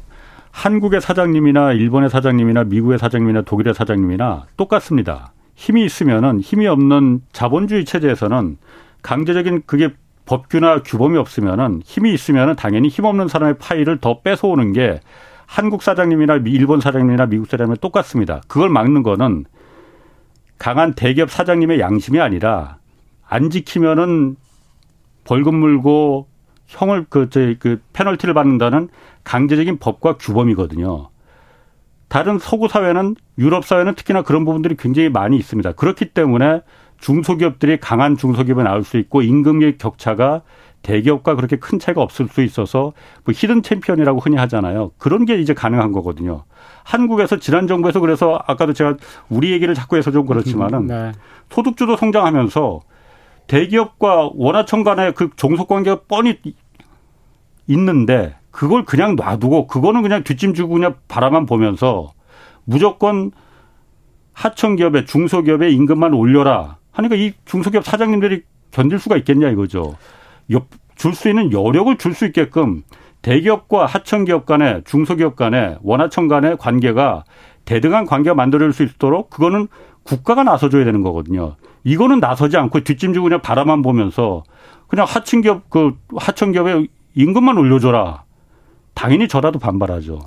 [0.51, 5.33] 한국의 사장님이나 일본의 사장님이나 미국의 사장님이나 독일의 사장님이나 똑같습니다.
[5.55, 8.57] 힘이 있으면은 힘이 없는 자본주의 체제에서는
[9.01, 9.89] 강제적인 그게
[10.25, 14.99] 법규나 규범이 없으면은 힘이 있으면은 당연히 힘 없는 사람의 파일을 더 뺏어오는 게
[15.45, 18.41] 한국 사장님이나 일본 사장님이나 미국 사장님이 똑같습니다.
[18.47, 19.45] 그걸 막는 거는
[20.57, 22.77] 강한 대기업 사장님의 양심이 아니라
[23.27, 24.35] 안 지키면은
[25.23, 26.27] 벌금 물고
[26.67, 28.89] 형을 그, 저, 그 페널티를 받는다는
[29.23, 31.09] 강제적인 법과 규범이거든요.
[32.07, 35.71] 다른 서구 사회는 유럽 사회는 특히나 그런 부분들이 굉장히 많이 있습니다.
[35.73, 36.61] 그렇기 때문에
[36.99, 40.43] 중소기업들이 강한 중소기업에 나올 수 있고 임금의 격차가
[40.83, 42.93] 대기업과 그렇게 큰 차이가 없을 수 있어서
[43.23, 44.91] 뭐 히든 챔피언이라고 흔히 하잖아요.
[44.97, 46.43] 그런 게 이제 가능한 거거든요.
[46.83, 48.97] 한국에서 지난 정부에서 그래서 아까도 제가
[49.29, 51.11] 우리 얘기를 자꾸 해서 좀 그렇지만은 네.
[51.49, 52.81] 소득주도 성장하면서
[53.47, 56.37] 대기업과 원화청 간의 그 종속 관계가 뻔히
[57.67, 62.11] 있는데 그걸 그냥 놔두고 그거는 그냥 뒷짐 주고 그냥 바라만 보면서
[62.65, 63.31] 무조건
[64.33, 69.95] 하청 기업의 중소기업의 임금만 올려라 하니까 이 중소기업 사장님들이 견딜 수가 있겠냐 이거죠.
[70.95, 72.83] 줄 수 있는 여력을 줄 수 있게끔
[73.21, 77.23] 대기업과 하청기업 간의 중소기업 간의 원하청 간의 관계가
[77.65, 79.67] 대등한 관계가 만들어질 수 있도록 그거는
[80.03, 81.55] 국가가 나서줘야 되는 거거든요.
[81.85, 84.43] 이거는 나서지 않고 뒷짐 지고 그냥 바라만 보면서
[84.87, 88.23] 그냥 하청기업 그 하청기업의 임금만 올려줘라.
[88.93, 90.19] 당연히 저라도 반발하죠.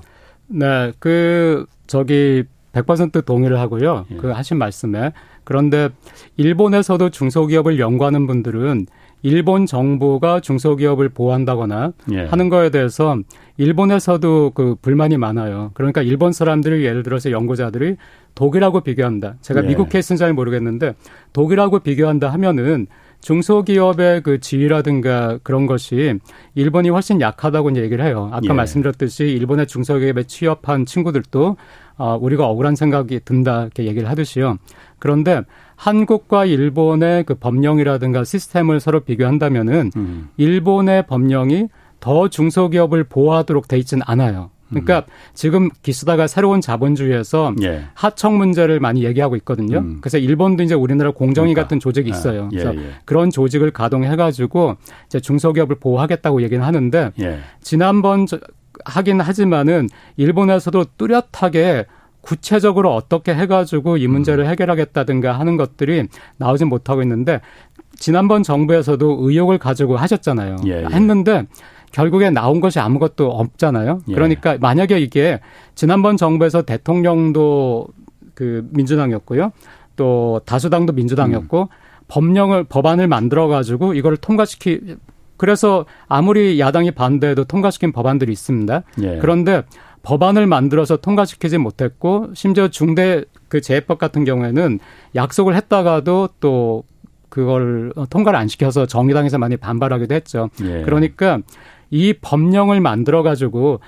[0.49, 4.07] 네, 그 저기 100% 동의를 하고요.
[4.11, 4.17] 예.
[4.17, 5.13] 그 하신 말씀에
[5.45, 5.91] 그런데
[6.37, 8.87] 일본에서도 중소기업을 연구하는 분들은
[9.23, 12.25] 일본 정부가 중소기업을 보호한다거나 예.
[12.27, 13.17] 하는 거에 대해서
[13.57, 15.71] 일본에서도 그 불만이 많아요.
[15.75, 17.97] 그러니까 일본 사람들이 예를 들어서 연구자들이
[18.35, 19.37] 독일하고 비교한다.
[19.41, 19.69] 제가 예.
[19.69, 20.95] 미국 케이스는 잘 모르겠는데
[21.33, 22.87] 독일하고 비교한다 하면은
[23.21, 26.19] 중소기업의 그 지위라든가 그런 것이
[26.55, 28.29] 일본이 훨씬 약하다고 얘기를 해요.
[28.33, 28.53] 아까 예.
[28.53, 31.57] 말씀드렸듯이 일본의 중소기업에 취업한 친구들도
[31.99, 34.59] 어, 우리가 억울한 생각이 든다 이렇게 얘기를 하듯이요.
[34.99, 35.43] 그런데
[35.77, 40.29] 한국과 일본의 그 법령이라든가 시스템을 서로 비교한다면은 음.
[40.37, 41.69] 일본의 법령이
[42.01, 44.51] 더 중소기업을 보호하도록 돼 있지는 않아요.
[44.69, 45.03] 그러니까 음.
[45.33, 47.85] 지금 기수다가 새로운 자본주의에서 예.
[47.95, 49.79] 하청 문제를 많이 얘기하고 있거든요.
[49.79, 49.99] 음.
[50.01, 51.63] 그래서 일본도 이제 우리나라 공정위 그러니까.
[51.63, 52.49] 같은 조직이 아, 있어요.
[52.53, 52.91] 예, 그래서 예.
[53.05, 57.39] 그런 조직을 가동해가지고 이제 중소기업을 보호하겠다고 얘기는 하는데 예.
[57.61, 58.27] 지난번
[58.85, 61.87] 하긴 하지만은 일본에서도 뚜렷하게
[62.21, 64.51] 구체적으로 어떻게 해가지고 이 문제를 음.
[64.51, 66.09] 해결하겠다든가 하는 것들이
[66.39, 67.41] 나오진 못하고 있는데
[67.95, 70.57] 지난번 정부에서도 의혹을 가지고 하셨잖아요.
[70.67, 70.87] 예, 예.
[70.91, 71.47] 했는데
[71.93, 74.01] 결국에 나온 것이 아무것도 없잖아요.
[74.09, 74.15] 예.
[74.15, 75.41] 그러니까 만약에 이게
[75.75, 77.87] 지난번 정부에서 대통령도
[78.35, 79.53] 그 민주당이었고요.
[79.95, 81.67] 또 다수당도 민주당이었고 음.
[82.09, 84.97] 법령을 법안을 만들어 가지고 이거를 통과시키
[85.37, 88.83] 그래서 아무리 야당이 반대해도 통과시킨 법안들이 있습니다.
[89.03, 89.19] 예.
[89.19, 89.63] 그런데
[90.03, 94.79] 법안을 만들어서 통과시키지 못했고 심지어 중대 그 재해법 같은 경우에는
[95.15, 96.85] 약속을 했다가도 또
[97.29, 100.49] 그걸 통과를 안 시켜서 정의당에서 많이 반발하기도 했죠.
[100.63, 100.83] 예.
[100.83, 101.41] 그러니까
[101.91, 103.81] 이 법령을 만들어 가지고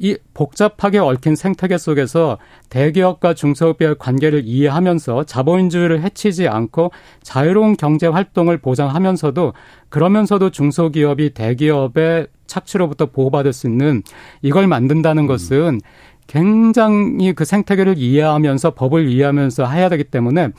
[0.00, 6.90] 이 복잡하게 얽힌 생태계 속에서 대기업과 중소기업의 관계를 이해하면서 자본주의를 해치지 않고
[7.22, 9.52] 자유로운 경제 활동을 보장하면서도
[9.90, 14.02] 그러면서도 중소기업이 대기업의 착취로부터 보호받을 수 있는
[14.42, 15.26] 이걸 만든다는 음.
[15.28, 15.80] 것은
[16.26, 20.50] 굉장히 그 생태계를 이해하면서 법을 이해하면서 해야 되기 때문에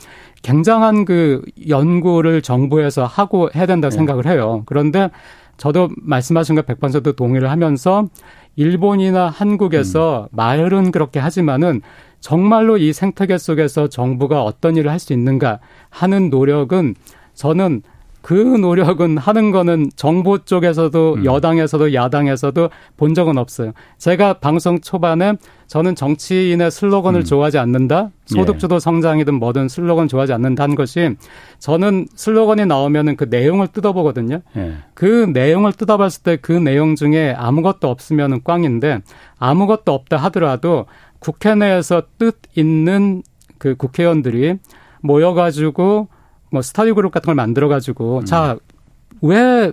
[0.42, 3.96] 굉장한 그 연구를 정부에서 하고 해야 된다 고 네.
[3.96, 4.62] 생각을 해요.
[4.66, 5.10] 그런데
[5.56, 8.08] 저도 말씀하신 것100% 동의를 하면서
[8.56, 10.36] 일본이나 한국에서 음.
[10.36, 11.82] 말은 그렇게 하지만은
[12.20, 16.94] 정말로 이 생태계 속에서 정부가 어떤 일을 할 수 있는가 하는 노력은
[17.34, 17.82] 저는
[18.26, 21.24] 그 노력은 하는 거는 정부 쪽에서도 음.
[21.24, 23.70] 여당에서도 야당에서도 본 적은 없어요.
[23.98, 25.34] 제가 방송 초반에
[25.68, 27.24] 저는 정치인의 슬로건을 음.
[27.24, 28.10] 좋아하지 않는다.
[28.24, 28.80] 소득주도 예.
[28.80, 31.14] 성장이든 뭐든 슬로건 좋아하지 않는다는 것이
[31.60, 34.40] 저는 슬로건이 나오면은 그 내용을 뜯어보거든요.
[34.56, 34.72] 예.
[34.94, 39.02] 그 내용을 뜯어봤을 때 그 내용 중에 아무것도 없으면은 꽝인데
[39.38, 40.86] 아무것도 없다 하더라도
[41.20, 43.22] 국회 내에서 뜻 있는
[43.58, 44.56] 그 국회의원들이
[45.00, 46.08] 모여가지고
[46.50, 48.24] 뭐 스타디 그룹 같은 걸 만들어 가지고 음.
[48.24, 49.72] 자왜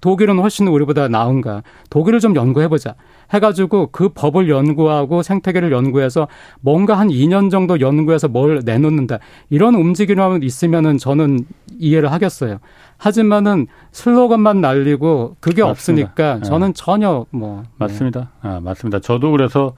[0.00, 1.62] 독일은 훨씬 우리보다 나은가?
[1.90, 2.94] 독일을 좀 연구해보자.
[3.32, 6.28] 해가지고 그 법을 연구하고 생태계를 연구해서
[6.60, 9.18] 뭔가 한 2년 정도 연구해서 뭘 내놓는다.
[9.50, 11.40] 이런 움직임이 있으면은 저는
[11.78, 12.58] 이해를 하겠어요.
[12.98, 15.70] 하지만은 슬로건만 날리고 그게 맞습니다.
[16.10, 16.42] 없으니까 네.
[16.42, 16.72] 저는 네.
[16.74, 17.62] 전혀 뭐.
[17.62, 17.68] 네.
[17.78, 18.30] 맞습니다.
[18.42, 18.48] 네.
[18.48, 19.00] 아, 맞습니다.
[19.00, 19.74] 저도 그래서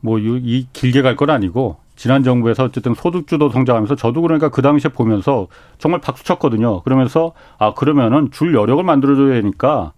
[0.00, 4.90] 뭐 이 길게 갈 건 아니고 지난 정부에서 어쨌든 소득주도 성장하면서 저도 그러니까 그 당시에
[4.90, 5.46] 보면서
[5.78, 6.82] 정말 박수 쳤거든요.
[6.82, 9.92] 그러면서 아 그러면은 줄 여력을 만들어줘야 되니까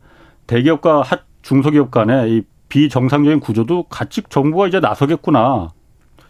[0.46, 5.70] 대기업과 하, 중소기업 간의 이 비정상적인 구조도 같이 정부가 이제 나서겠구나.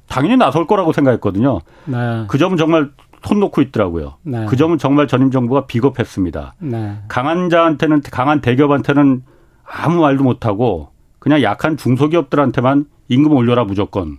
[0.07, 1.59] 당연히 나설 거라고 생각했거든요.
[1.87, 2.25] 네.
[2.29, 2.93] 그 점은 정말
[3.25, 4.19] 손 놓고 있더라고요.
[4.23, 4.47] 네.
[4.47, 6.55] 그 점은 정말 전임 정부가 비겁했습니다.
[6.61, 6.99] 네.
[7.09, 9.25] 강한 자한테는 강한 대기업한테는
[9.65, 14.19] 아무 말도 못하고 그냥 약한 중소기업들한테만 임금 올려라 무조건.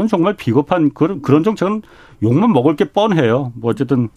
[0.00, 1.82] 그건 정말 비겁한 그런 그런 정책은
[2.22, 3.52] 욕만 먹을 게 뻔해요.
[3.54, 4.08] 뭐 어쨌든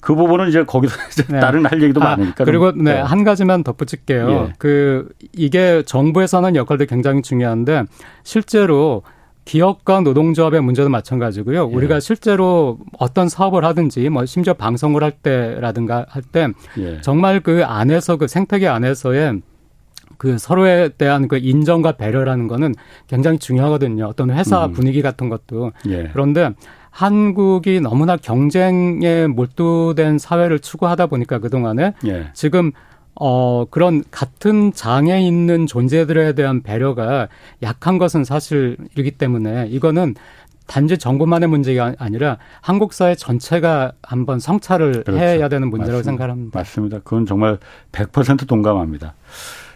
[0.00, 1.40] 그 부분은 이제 거기서 이제 네.
[1.40, 2.44] 다른 할 얘기도 아, 많으니까.
[2.44, 4.30] 그리고 네, 네, 한 가지만 덧붙일게요.
[4.30, 4.52] 예.
[4.58, 7.84] 그 이게 정부에서 하는 역할도 굉장히 중요한데
[8.22, 9.02] 실제로
[9.44, 11.68] 기업과 노동조합의 문제도 마찬가지고요.
[11.70, 11.74] 예.
[11.74, 17.00] 우리가 실제로 어떤 사업을 하든지 뭐 심지어 방송을 할 때라든가 할때 예.
[17.00, 19.40] 정말 그 안에서 그 생태계 안에서의
[20.18, 22.74] 그 서로에 대한 그 인정과 배려라는 거는
[23.06, 24.06] 굉장히 중요하거든요.
[24.06, 24.72] 어떤 회사 음.
[24.72, 25.72] 분위기 같은 것도.
[25.88, 26.10] 예.
[26.12, 26.50] 그런데
[26.90, 32.30] 한국이 너무나 경쟁에 몰두된 사회를 추구하다 보니까 그동안에 예.
[32.32, 32.72] 지금
[33.18, 37.28] 어, 그런 같은 장에 있는 존재들에 대한 배려가
[37.62, 40.14] 약한 것은 사실이기 때문에 이거는
[40.66, 45.18] 단지 정부만의 문제가 아니라 한국 사회 전체가 한번 성찰을 그렇죠.
[45.18, 46.02] 해야 되는 문제라고 맞습니다.
[46.02, 46.58] 생각합니다.
[46.58, 46.98] 맞습니다.
[47.04, 47.58] 그건 정말
[47.92, 49.14] 100% 동감합니다.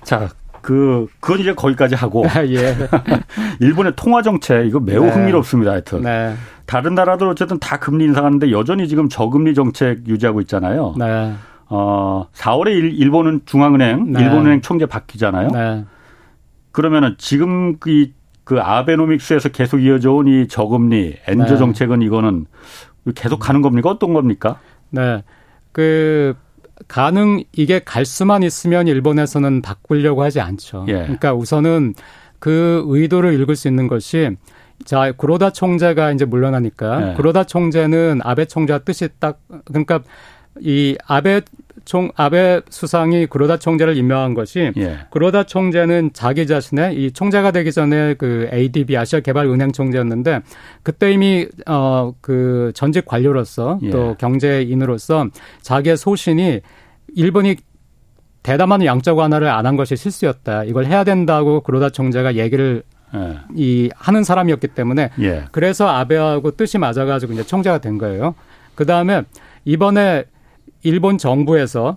[0.04, 0.28] 자,
[0.62, 2.24] 그, 그건 이제 거기까지 하고.
[2.26, 2.76] 아, 예.
[3.60, 5.10] 일본의 통화 정책, 이거 매우 네.
[5.10, 6.02] 흥미롭습니다, 하여튼.
[6.02, 6.34] 네.
[6.66, 10.94] 다른 나라들 어쨌든 다 금리 인상하는데 여전히 지금 저금리 정책 유지하고 있잖아요.
[10.98, 11.34] 네.
[11.68, 14.22] 어, 4월에 일, 본은 중앙은행, 네.
[14.22, 15.48] 일본은행 총재 바뀌잖아요.
[15.48, 15.84] 네.
[16.72, 18.08] 그러면은 지금 그,
[18.44, 21.56] 그 아베노믹스에서 계속 이어져 온 이 저금리, 엔저 네.
[21.56, 22.46] 정책은 이거는
[23.14, 23.88] 계속 가는 겁니까?
[23.90, 24.58] 어떤 겁니까?
[24.90, 25.22] 네.
[25.72, 26.34] 그,
[26.88, 30.86] 가능 이게 갈 수만 있으면 일본에서는 바꾸려고 하지 않죠.
[30.88, 30.92] 예.
[30.92, 31.94] 그러니까 우선은
[32.38, 34.30] 그 의도를 읽을 수 있는 것이
[34.84, 37.14] 자 구로다 총재가 이제 물러나니까 예.
[37.14, 40.00] 구로다 총재는 아베 총재 뜻이 딱 그러니까
[40.60, 41.42] 이 아베
[41.84, 44.98] 총 아베 수상이 구로다 총재를 임명한 것이 예.
[45.10, 50.40] 구로다 총재는 자기 자신의 이 총재가 되기 전에 그 ADB 아시아 개발 은행 총재였는데
[50.82, 53.90] 그때 이미 어 그 전직 관료로서 예.
[53.90, 55.26] 또 경제인으로서
[55.62, 56.60] 자기의 소신이
[57.16, 57.56] 일본이
[58.42, 60.64] 대담한 양적 완화를 안 한 것이 실수였다.
[60.64, 62.82] 이걸 해야 된다고 구로다 총재가 얘기를
[63.14, 63.38] 예.
[63.56, 65.44] 이 하는 사람이었기 때문에 예.
[65.52, 68.34] 그래서 아베하고 뜻이 맞아가지고 이제 총재가 된 거예요.
[68.74, 69.22] 그 다음에
[69.64, 70.24] 이번에
[70.82, 71.96] 일본 정부에서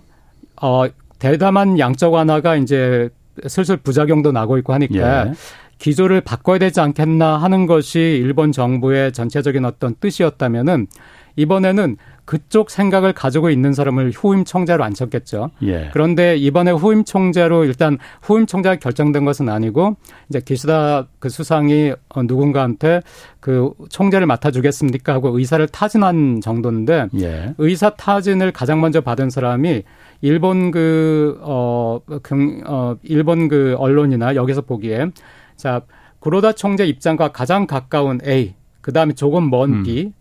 [0.60, 0.84] 어
[1.18, 3.08] 대담한 양적 완화가 이제
[3.46, 5.32] 슬슬 부작용도 나고 있고 하니까 예.
[5.78, 10.86] 기조를 바꿔야 되지 않겠나 하는 것이 일본 정부의 전체적인 어떤 뜻이었다면은
[11.36, 15.50] 이번에는 그쪽 생각을 가지고 있는 사람을 후임 총재로 앉혔겠죠.
[15.62, 15.90] 예.
[15.92, 19.96] 그런데 이번에 후임 총재로 일단 후임 총재가 결정된 것은 아니고
[20.28, 23.02] 이제 기시다 그 수상이 어, 누군가한테
[23.40, 27.54] 그 총재를 맡아주겠습니까 하고 의사를 타진한 정도인데 예.
[27.58, 29.82] 의사 타진을 가장 먼저 받은 사람이
[30.22, 32.00] 일본 그, 어,
[33.02, 35.10] 일본 그 언론이나 여기서 보기에
[35.56, 35.82] 자,
[36.20, 40.12] 구로다 총재 입장과 가장 가까운 A, 그 다음에 조금 먼 B, 음.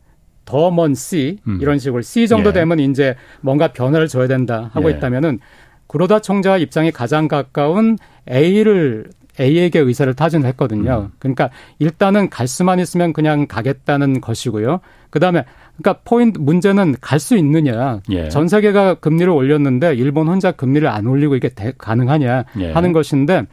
[0.45, 1.59] 더 먼 C 음.
[1.61, 2.53] 이런 식으로 C 정도 예.
[2.53, 4.95] 되면 이제 뭔가 변화를 줘야 된다 하고 예.
[4.95, 5.39] 있다면은
[5.87, 7.97] 구로다 총재와 입장이 가장 가까운
[8.29, 11.09] A를 A에게 의사를 타진했거든요.
[11.09, 11.11] 음.
[11.19, 14.79] 그러니까 일단은 갈 수만 있으면 그냥 가겠다는 것이고요.
[15.09, 15.45] 그다음에
[15.77, 18.01] 그러니까 포인트 문제는 갈 수 있느냐.
[18.09, 18.29] 예.
[18.29, 22.71] 전 세계가 금리를 올렸는데 일본 혼자 금리를 안 올리고 이게 대, 가능하냐 예.
[22.73, 23.45] 하는 것인데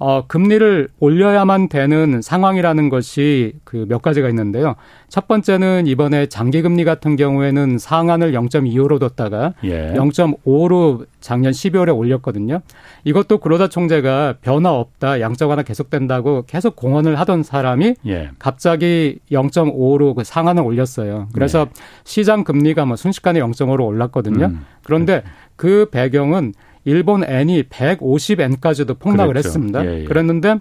[0.00, 4.76] 어, 금리를 올려야만 되는 상황이라는 것이 그 몇 가지가 있는데요.
[5.08, 9.92] 첫 번째는 이번에 장기금리 같은 경우에는 상한을 0.25로 뒀다가 예.
[9.94, 12.60] 0.5로 작년 12월에 올렸거든요.
[13.02, 18.30] 이것도 그러다 총재가 변화 없다, 양적 완화 계속된다고 계속 공언을 하던 사람이 예.
[18.38, 21.26] 갑자기 0.5로 그 상한을 올렸어요.
[21.34, 21.82] 그래서 예.
[22.04, 24.46] 시장 금리가 뭐 순식간에 0.5로 올랐거든요.
[24.46, 24.64] 음.
[24.84, 25.24] 그런데
[25.56, 29.48] 그 배경은 일본 엔이 150엔까지도 폭락을 그랬죠.
[29.48, 29.84] 했습니다.
[29.84, 30.04] 예, 예.
[30.04, 30.56] 그랬는데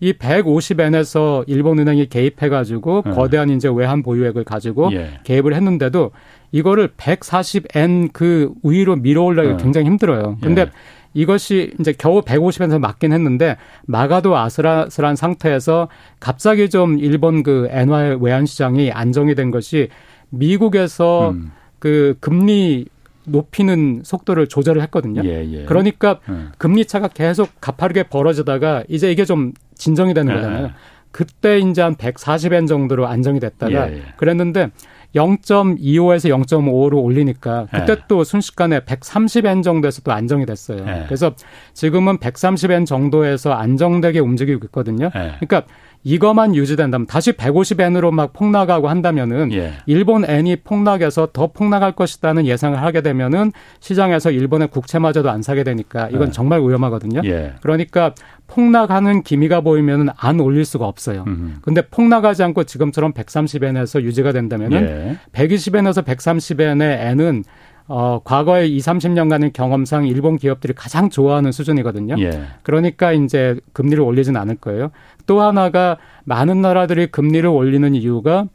[0.00, 3.10] 이 150엔에서 일본은행이 개입해가지고 예.
[3.10, 5.20] 거대한 이제 외환 보유액을 가지고 예.
[5.24, 6.10] 개입을 했는데도
[6.52, 9.56] 이거를 140엔 그 위로 밀어올리기 예.
[9.56, 10.38] 굉장히 힘들어요.
[10.42, 10.70] 근데 예.
[11.14, 13.56] 이것이 이제 겨우 150엔에서 막긴 했는데
[13.86, 19.88] 막아도 아슬아슬한 상태에서 갑자기 좀 일본 그 엔화의 외환 시장이 안정이 된 것이
[20.30, 21.52] 미국에서 음.
[21.78, 22.86] 그 금리
[23.26, 25.22] 높이는 속도를 조절을 했거든요.
[25.24, 25.64] 예, 예.
[25.64, 26.52] 그러니까 음.
[26.58, 30.64] 금리 차가 계속 가파르게 벌어지다가 이제 이게 좀 진정이 되는 예, 거잖아요.
[30.66, 30.70] 예.
[31.10, 34.02] 그때 이제 한 140엔 정도로 안정이 됐다가 예, 예.
[34.16, 34.70] 그랬는데
[35.14, 37.96] 0.25에서 0.5로 올리니까 그때 예.
[38.08, 40.84] 또 순식간에 130엔 정도에서 또 안정이 됐어요.
[40.86, 41.04] 예.
[41.06, 41.34] 그래서
[41.72, 45.06] 지금은 130엔 정도에서 안정되게 움직이고 있거든요.
[45.14, 45.36] 예.
[45.38, 45.62] 그러니까
[46.04, 49.72] 이것만 유지된다면 다시 150엔으로 막 폭락하고 한다면은 예.
[49.86, 56.08] 일본 엔이 폭락해서 더 폭락할 것이라는 예상을 하게 되면은 시장에서 일본의 국채마저도 안 사게 되니까
[56.10, 56.30] 이건 예.
[56.30, 57.22] 정말 위험하거든요.
[57.24, 57.54] 예.
[57.62, 58.14] 그러니까
[58.46, 61.24] 폭락하는 기미가 보이면은 안 올릴 수가 없어요.
[61.26, 61.60] 음흠.
[61.62, 67.44] 근데 폭락하지 않고 지금처럼 130엔에서 유지가 된다면은 120엔에서 130엔의 엔은
[67.86, 72.16] 어, 과거에 2, 30년간의 경험상 일본 기업들이 가장 좋아하는 수준이거든요.
[72.18, 72.44] 예.
[72.62, 74.90] 그러니까 이제 금리를 올리진 않을 거예요.
[75.26, 78.46] 또 하나가 많은 나라들이 금리를 올리는 이유가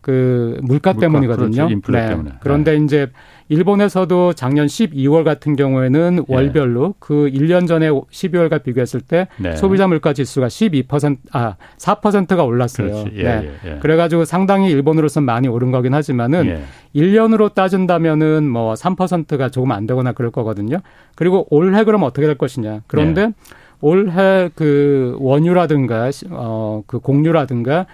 [0.00, 1.80] 그 물가, 물가 때문이거든요.
[1.80, 1.90] 그렇죠.
[1.90, 2.08] 네.
[2.08, 2.30] 때문에.
[2.38, 2.84] 그런데 네.
[2.84, 3.10] 이제
[3.48, 6.34] 일본에서도 작년 12월 같은 경우에는 예.
[6.34, 9.54] 월별로 그 1년 전에 12월과 비교했을 때 네.
[9.56, 13.04] 소비자 물가 지수가 12%아 4%가 올랐어요.
[13.14, 13.50] 예, 네.
[13.64, 13.78] 예, 예.
[13.78, 16.62] 그래 가지고 상당히 일본으로서는 많이 오른 거긴 하지만은 예.
[16.94, 20.78] 1년으로 따진다면은 뭐 3%가 조금 안 되거나 그럴 거거든요.
[21.14, 22.82] 그리고 올해 그럼 어떻게 될 것이냐.
[22.86, 23.32] 그런데 예.
[23.80, 27.86] 올해 그 원유라든가 어그 공유라든가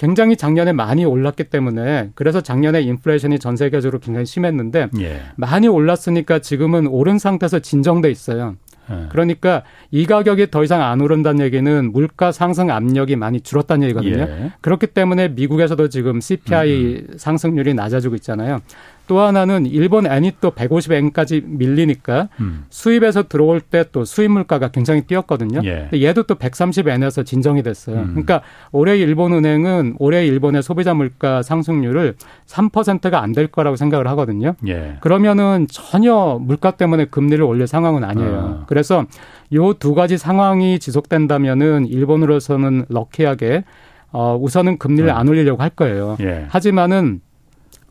[0.00, 5.20] 굉장히 작년에 많이 올랐기 때문에 그래서 작년에 인플레이션이 전 세계적으로 굉장히 심했는데 예.
[5.36, 8.56] 많이 올랐으니까 지금은 오른 상태에서 진정돼 있어요.
[8.90, 9.08] 예.
[9.10, 14.22] 그러니까 이 가격이 더 이상 안 오른다는 얘기는 물가 상승 압력이 많이 줄었다는 얘기거든요.
[14.22, 14.52] 예.
[14.62, 17.18] 그렇기 때문에 미국에서도 지금 CPI 음.
[17.18, 18.62] 상승률이 낮아지고 있잖아요.
[19.10, 22.64] 또 하나는 일본 엔이 또 150엔까지 밀리니까 음.
[22.70, 25.62] 수입에서 들어올 때 또 수입 물가가 굉장히 뛰었거든요.
[25.64, 25.88] 예.
[25.92, 27.96] 얘도 또 130엔에서 진정이 됐어요.
[27.96, 28.08] 음.
[28.10, 32.14] 그러니까 올해 일본 은행은 올해 일본의 소비자 물가 상승률을
[32.46, 34.54] 3%가 안 될 거라고 생각을 하거든요.
[34.68, 34.98] 예.
[35.00, 38.30] 그러면은 전혀 물가 때문에 금리를 올릴 상황은 아니에요.
[38.30, 38.64] 어.
[38.68, 39.06] 그래서
[39.52, 43.64] 요 두 가지 상황이 지속된다면은 일본으로서는 럭키하게
[44.12, 45.16] 어 우선은 금리를 음.
[45.16, 46.16] 안 올리려고 할 거예요.
[46.20, 46.46] 예.
[46.48, 47.20] 하지만은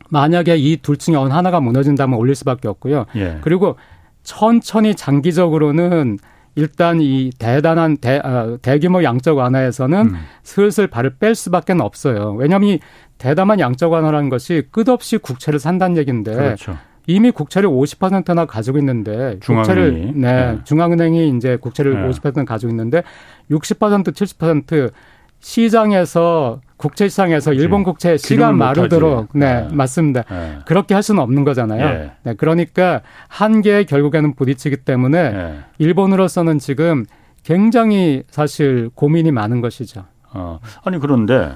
[0.10, 3.06] 만약에 이 둘 중에 어느 하나가 무너진다면 올릴 수밖에 없고요.
[3.16, 3.38] 예.
[3.42, 3.76] 그리고
[4.24, 6.18] 천천히 장기적으로는
[6.56, 10.16] 일단 이 대단한 대, 어, 대규모 양적 완화에서는 음.
[10.44, 12.34] 슬슬 발을 뺄 수밖에 없어요.
[12.38, 12.80] 왜냐하면 이
[13.18, 16.76] 대담한 양적 완화라는 것이 끝없이 국채를 산다는 얘기인데 그렇죠.
[17.08, 19.56] 이미 국채를 50%나 가지고 있는데 중앙은행이.
[20.02, 20.60] 국채를 네, 네.
[20.64, 22.10] 중앙은행이 이제 국채를 네.
[22.10, 23.04] 50% 가지고 있는데
[23.50, 24.92] 60% 70%
[25.40, 30.24] 시장에서 국채 시장에서 일본 국채 시간 마르도록 네, 네, 맞습니다.
[30.24, 30.60] 네.
[30.66, 31.86] 그렇게 할 수는 없는 거잖아요.
[31.86, 32.12] 네.
[32.24, 35.60] 네 그러니까 한계에 결국에는 부딪히기 때문에 네.
[35.78, 37.06] 일본으로서는 지금
[37.44, 40.06] 굉장히 사실 고민이 많은 것이죠.
[40.32, 41.52] 어, 아니 그런데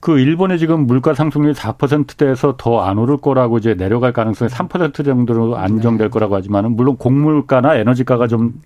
[0.00, 5.56] 그 일본의 지금 물가 상승률이 4%대에서 더 안 오를 거라고 이제 내려갈 가능성이 3% 정도로
[5.56, 6.10] 안정될 네.
[6.10, 8.60] 거라고 하지만은 물론 곡물가나 에너지가가 좀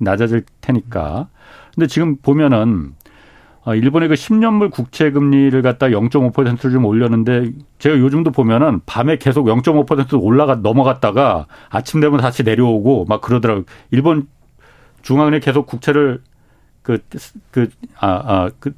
[0.00, 1.28] 낮아질 테니까.
[1.74, 3.03] 근데 지금 보면은 어,
[3.72, 10.22] 일본의 그 10년물 국채 금리를 갖다 0.5%를 좀 올렸는데 제가 요즘도 보면은 밤에 계속 0.5%
[10.22, 13.64] 올라가 넘어갔다가 아침 되면 다시 내려오고 막 그러더라고요.
[13.90, 14.26] 일본
[15.02, 16.20] 중앙은행 계속 국채를
[16.82, 16.98] 그,
[17.50, 18.72] 그, 아, 아, 그,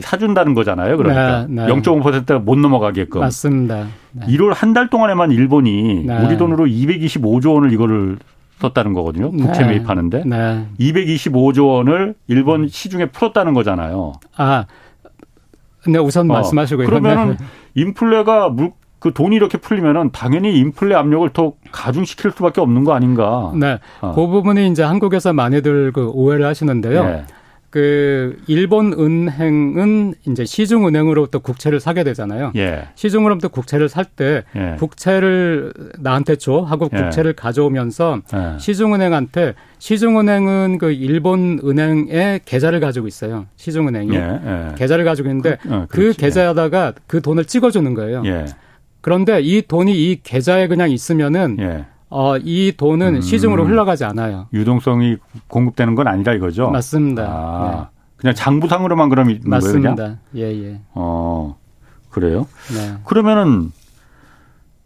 [0.00, 0.96] 사준다는 거잖아요.
[0.96, 1.72] 그러니까 네, 네.
[1.72, 3.20] 0.5%가 못 넘어가게끔.
[3.20, 3.88] 맞습니다.
[4.12, 4.26] 네.
[4.28, 6.24] 1월 한 달 동안에만 일본이 네.
[6.24, 8.16] 우리 돈으로 225조 원을 이거를
[8.60, 9.30] 썼다는 거거든요.
[9.30, 9.70] 국채 네.
[9.70, 10.24] 매입하는데.
[10.26, 10.66] 네.
[10.78, 14.12] 225조 원을 일본 시중에 풀었다는 거잖아요.
[14.36, 14.66] 아,
[15.86, 17.36] 네, 우선 어, 말씀하시고 그러면은
[17.74, 23.52] 인플레가 물, 그 돈이 이렇게 풀리면은 당연히 인플레 압력을 더 가중시킬 수밖에 없는 거 아닌가.
[23.54, 23.78] 네.
[24.00, 24.12] 어.
[24.14, 27.04] 그 부분이 이제 한국에서 많이들 그 오해를 하시는데요.
[27.04, 27.24] 네.
[27.70, 32.52] 그 일본 은행은 이제 시중 은행으로부터 국채를 사게 되잖아요.
[32.56, 32.88] 예.
[32.96, 34.76] 시중으로부터 국채를 살때 예.
[34.78, 36.96] 국채를 나한테 줘 하고 예.
[37.00, 38.58] 국채를 가져오면서 예.
[38.58, 43.46] 시중 은행한테 시중 은행은 그 일본 은행에 계좌를 가지고 있어요.
[43.54, 44.74] 시중 은행이 예, 예.
[44.76, 48.24] 계좌를 가지고 있는데 그, 어, 그 계좌에다가 그 돈을 찍어 주는 거예요.
[49.00, 53.20] 그런데 이 돈이 이 계좌에 그냥 있으면은 어, 이 돈은 음.
[53.20, 54.48] 시중으로 흘러가지 않아요.
[54.52, 55.16] 유동성이
[55.48, 56.70] 공급되는 건 아니라 이거죠?
[56.70, 57.22] 맞습니다.
[57.24, 58.00] 아, 네.
[58.16, 59.94] 그냥 장부상으로만 그럼 있는 맞습니다.
[59.94, 60.10] 거예요?
[60.10, 60.20] 맞습니다.
[60.36, 60.80] 예, 예.
[60.94, 61.56] 어,
[62.10, 62.46] 그래요?
[62.74, 62.96] 네.
[63.04, 63.72] 그러면은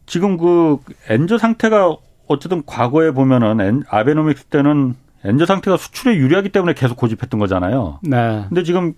[0.07, 1.97] 지금 그 엔저 상태가
[2.29, 4.95] 어쨌든 과거에 보면은 엔, 아베노믹스 때는
[5.25, 7.99] 엔저 상태가 수출에 유리하기 때문에 계속 고집했던 거잖아요.
[8.03, 8.45] 네.
[8.49, 8.93] 근데 지금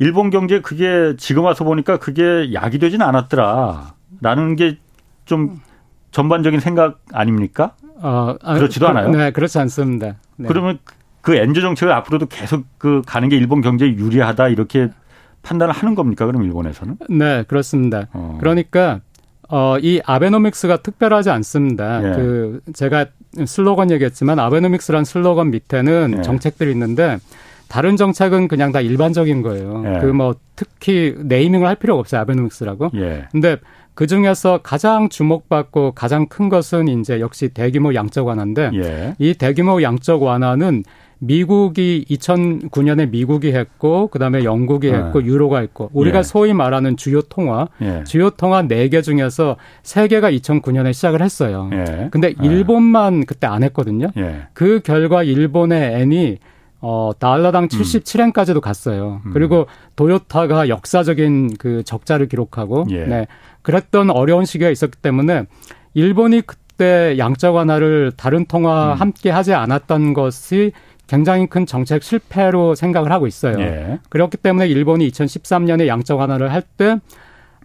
[0.00, 4.76] 일본 경제 그게 지금 와서 보니까 그게 약이 되진 않았더라라는 게
[5.30, 5.60] 좀
[6.10, 7.74] 전반적인 생각 아닙니까?
[8.02, 9.10] 어, 아, 그렇지도 그, 않아요.
[9.10, 10.16] 네, 그렇지 않습니다.
[10.36, 10.48] 네.
[10.48, 10.78] 그러면
[11.20, 14.88] 그 엔저 정책을 앞으로도 계속 그 가는 게 일본 경제에 유리하다 이렇게
[15.42, 16.26] 판단을 하는 겁니까?
[16.26, 16.96] 그럼 일본에서는?
[17.10, 18.08] 네, 그렇습니다.
[18.12, 18.36] 어.
[18.40, 19.00] 그러니까
[19.48, 21.98] 어, 이 아베노믹스가 특별하지 않습니다.
[21.98, 22.14] 예.
[22.14, 23.06] 그 제가
[23.46, 26.22] 슬로건 얘기했지만 아베노믹스란 슬로건 밑에는 예.
[26.22, 27.18] 정책들이 있는데
[27.68, 29.82] 다른 정책은 그냥 다 일반적인 거예요.
[29.86, 29.98] 예.
[30.00, 32.20] 그뭐 특히 네이밍을 할 필요가 없어요.
[32.20, 32.90] 아베노믹스라고.
[32.94, 33.28] 예.
[33.32, 33.56] 근데
[34.00, 39.14] 그 중에서 가장 주목받고 가장 큰 것은 이제 역시 대규모 양적 완화인데 예.
[39.18, 40.84] 이 대규모 양적 완화는
[41.18, 44.96] 미국이 2009년에 미국이 했고 그다음에 영국이 네.
[44.96, 45.26] 했고 네.
[45.26, 46.22] 유로가 했고 우리가 예.
[46.22, 48.02] 소위 말하는 주요 통화 예.
[48.04, 51.68] 주요 통화 4개 중에서 3개가 2009년에 시작을 했어요.
[51.74, 52.08] 예.
[52.10, 52.46] 근데 예.
[52.46, 54.12] 일본만 그때 안 했거든요.
[54.16, 54.46] 예.
[54.54, 56.38] 그 결과 일본의 엔이
[56.82, 58.60] 어, 달러당 77엔까지도 음.
[58.60, 59.20] 갔어요.
[59.26, 59.32] 음.
[59.32, 63.04] 그리고 도요타가 역사적인 그 적자를 기록하고, 예.
[63.04, 63.26] 네.
[63.62, 65.44] 그랬던 어려운 시기가 있었기 때문에
[65.94, 69.00] 일본이 그때 양적 완화를 다른 통화 음.
[69.00, 70.72] 함께 하지 않았던 것이
[71.06, 73.58] 굉장히 큰 정책 실패로 생각을 하고 있어요.
[73.60, 73.98] 예.
[74.08, 76.98] 그렇기 때문에 일본이 2013년에 양적 완화를 할 때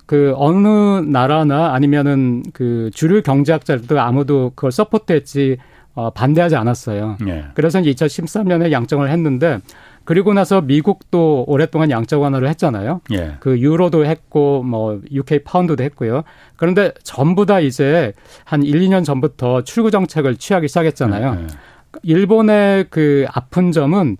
[0.06, 0.68] 그 어느
[1.00, 5.58] 나라나 아니면은 그 주류 경제학자들도 아무도 그걸 서포트했지
[5.96, 7.18] 어, 반대하지 않았어요.
[7.28, 7.46] 예.
[7.56, 9.60] 그래서 이제 2013년에 양정을 했는데
[10.06, 13.02] 그리고 나서 미국도 오랫동안 양적 완화를 했잖아요.
[13.12, 13.36] 예.
[13.40, 16.24] 그 유로도 했고 뭐 UK 파운드도 했고요.
[16.56, 21.38] 그런데 전부 다 이제 한 1, 2년 전부터 출구 정책을 취하기 시작했잖아요.
[21.42, 21.48] 예.
[22.04, 24.18] 일본의 그 아픈 점은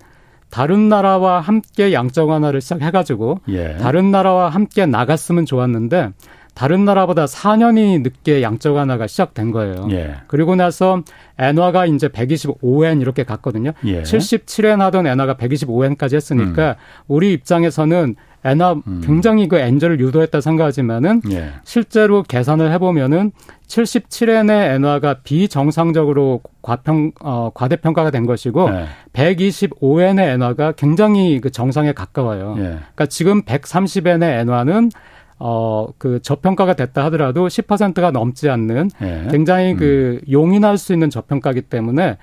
[0.50, 3.76] 다른 나라와 함께 양적 완화를 시작해가지고 예.
[3.76, 6.10] 다른 나라와 함께 나갔으면 좋았는데
[6.56, 9.88] 다른 나라보다 4년이 늦게 양적 완화가 시작된 거예요.
[9.90, 10.14] 예.
[10.26, 11.02] 그리고 나서
[11.38, 13.72] 엔화가 이제 125엔 이렇게 갔거든요.
[13.84, 14.02] 예.
[14.02, 16.74] 77엔 하던 엔화가 125엔까지 했으니까 음.
[17.08, 19.02] 우리 입장에서는 엔화 음.
[19.04, 21.50] 굉장히 그 엔저를 유도했다 생각하지만은 예.
[21.64, 23.32] 실제로 계산을 해보면은
[23.66, 28.86] 77엔의 엔화가 비정상적으로 과평 어 과대평가가 된 것이고 예.
[29.12, 32.54] 125엔의 엔화가 굉장히 그 정상에 가까워요.
[32.56, 32.62] 예.
[32.62, 34.90] 그러니까 지금 130엔의 엔화는
[35.38, 39.28] 어, 그 저평가가 됐다 하더라도 10%가 넘지 않는 예.
[39.30, 39.76] 굉장히 음.
[39.76, 42.16] 그 용인할 수 있는 저평가기 때문에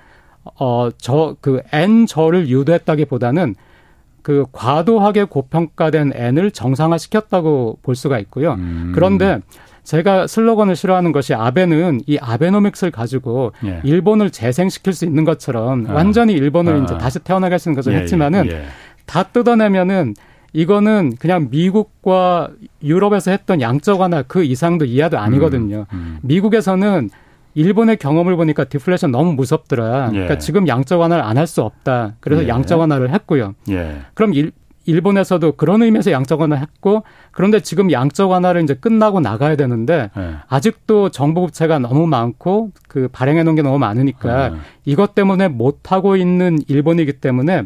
[0.59, 3.55] 어, 저, 그 N 저를 유도했다기 보다는
[4.23, 8.53] 그 과도하게 고평가된 N을 정상화 시켰다고 볼 수가 있고요.
[8.53, 8.91] 음.
[8.95, 9.41] 그런데
[9.83, 13.81] 제가 슬로건을 싫어하는 것이 아베는 이 아베노믹스를 가지고 예.
[13.83, 15.93] 일본을 재생시킬 수 있는 것처럼 아.
[15.93, 16.83] 완전히 일본을 아.
[16.83, 18.65] 이제 다시 태어나게 하시는 것을 예, 했지만은 예, 예.
[19.05, 20.15] 다 뜯어내면은
[20.53, 22.49] 이거는 그냥 미국과
[22.83, 25.85] 유럽에서 했던 양적 완화 그 이상도 이하도 아니거든요.
[25.91, 26.19] 음, 음.
[26.21, 27.09] 미국에서는
[27.55, 30.07] 일본의 경험을 보니까 디플레이션 너무 무섭더라.
[30.09, 30.13] 예.
[30.13, 32.13] 그러니까 지금 양적 완화를 안 할 수 없다.
[32.19, 32.47] 그래서 예.
[32.47, 33.53] 양적 완화를 했고요.
[33.69, 33.97] 예.
[34.15, 34.51] 그럼 일,
[34.85, 40.35] 일본에서도 그런 의미에서 양적 완화를 했고 그런데 지금 양적 완화를 이제 끝나고 나가야 되는데 예.
[40.49, 44.57] 아직도 정부 부채가 너무 많고 그 발행해 놓은 게 너무 많으니까 예.
[44.85, 47.63] 이것 때문에 못 하고 있는 일본이기 때문에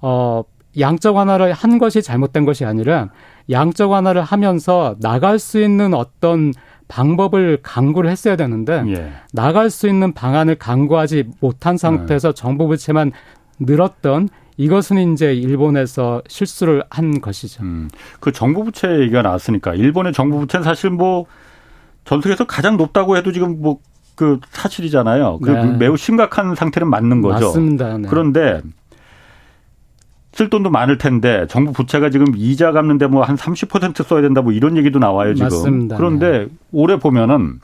[0.00, 0.42] 어
[0.78, 3.08] 양적 완화를 한 것이 잘못된 것이 아니라
[3.50, 6.52] 양적 완화를 하면서 나갈 수 있는 어떤
[6.88, 9.12] 방법을 강구를 했어야 되는데 예.
[9.32, 12.34] 나갈 수 있는 방안을 강구하지 못한 상태에서 네.
[12.34, 13.12] 정부 부채만
[13.58, 17.62] 늘었던 이것은 이제 일본에서 실수를 한 것이죠.
[17.62, 17.88] 음,
[18.20, 21.26] 그 정부 부채 얘기가 나왔으니까 일본의 정부 부채는 사실 뭐
[22.04, 25.38] 전 세계에서 가장 높다고 해도 지금 뭐그 사실이잖아요.
[25.42, 25.76] 그 네.
[25.78, 27.46] 매우 심각한 상태는 맞는 거죠.
[27.46, 27.98] 맞습니다.
[27.98, 28.08] 네.
[28.08, 28.60] 그런데
[30.32, 34.52] 쓸 돈도 많을 텐데 정부 부채가 지금 이자 갚는데 뭐 한 30% 써야 된다 뭐
[34.52, 35.46] 이런 얘기도 나와요 지금.
[35.46, 35.96] 맞습니다.
[35.96, 36.46] 그런데 네.
[36.72, 37.60] 올해 보면은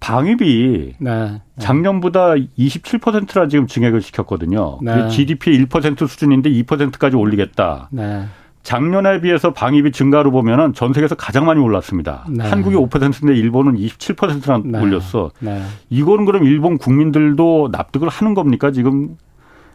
[0.00, 1.42] 방위비 네.
[1.58, 4.78] 작년보다 27%라 지금 증액을 시켰거든요.
[4.82, 5.08] 네.
[5.08, 7.88] GDP 1% 수준인데 2%까지 올리겠다.
[7.92, 8.24] 네.
[8.62, 12.26] 작년에 비해서 방위비 증가로 보면은 전 세계에서 가장 많이 올랐습니다.
[12.28, 12.44] 네.
[12.48, 14.80] 한국이 5%인데 일본은 27%나 네.
[14.82, 15.30] 올렸어.
[15.38, 15.62] 네.
[15.90, 18.70] 이거는 그럼 일본 국민들도 납득을 하는 겁니까?
[18.70, 19.16] 지금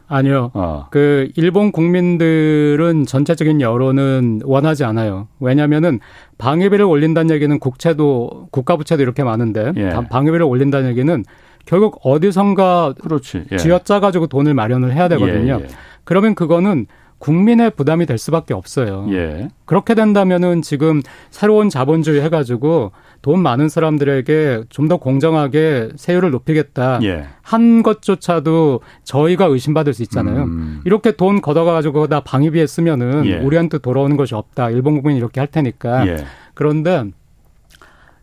[0.08, 0.51] 아니요.
[0.53, 0.88] 어.
[0.91, 5.28] 그 일본 국민들은 전체적인 여론은 원하지 않아요.
[5.39, 5.99] 왜냐면은
[6.38, 9.89] 방위비를 올린다는 얘기는 국채도 국가 부채도 이렇게 많은데 예.
[10.10, 11.24] 방위비를 올린다는 얘기는
[11.66, 13.45] 결국 어디선가 그렇지.
[13.51, 13.58] 예.
[13.58, 15.60] 쥐어짜 가지고 돈을 마련을 해야 되거든요.
[15.60, 15.68] 예, 예.
[16.03, 16.86] 그러면 그거는
[17.26, 19.07] 국민의 부담이 될 수밖에 없어요.
[19.09, 19.49] 예.
[19.65, 21.01] 그렇게 된다면은 지금
[21.32, 22.91] 새로운 자본주의 해가지고
[23.23, 27.26] 돈 많은 사람들에게 좀 더 공정하게 세율을 높이겠다 예.
[27.41, 30.43] 한 것조차도 저희가 의심받을 수 있잖아요.
[30.43, 30.82] 음.
[30.86, 33.38] 이렇게 돈 걷어가지고 다 방위비에 쓰면은 예.
[33.39, 34.69] 우리한테 돌아오는 것이 없다.
[34.69, 36.05] 일본 국민이 이렇게 할 테니까.
[36.05, 36.17] 예.
[36.53, 37.05] 그런데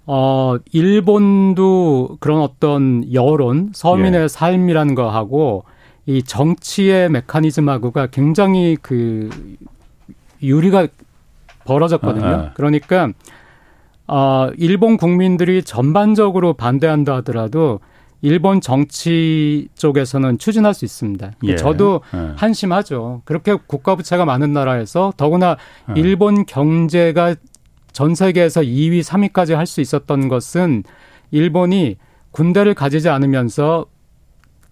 [0.06, 4.28] 어 일본도 그런 어떤 여론, 서민의 예.
[4.28, 5.64] 삶이라는 거하고
[6.06, 9.30] 이 정치의 메커니즘하고가 굉장히 그
[10.42, 10.88] 유리가
[11.64, 12.26] 벌어졌거든요.
[12.26, 12.50] 아, 아.
[12.54, 13.10] 그러니까
[14.08, 17.80] 어 일본 국민들이 전반적으로 반대한다 하더라도
[18.20, 21.32] 일본 정치 쪽에서는 추진할 수 있습니다.
[21.44, 21.56] 예.
[21.56, 22.32] 저도 예.
[22.36, 23.22] 한심하죠.
[23.24, 25.56] 그렇게 국가 부채가 많은 나라에서 더구나
[25.96, 26.00] 예.
[26.00, 27.34] 일본 경제가
[27.92, 30.84] 전 세계에서 2위, 3위까지 할 수 있었던 것은
[31.30, 31.96] 일본이
[32.30, 33.86] 군대를 가지지 않으면서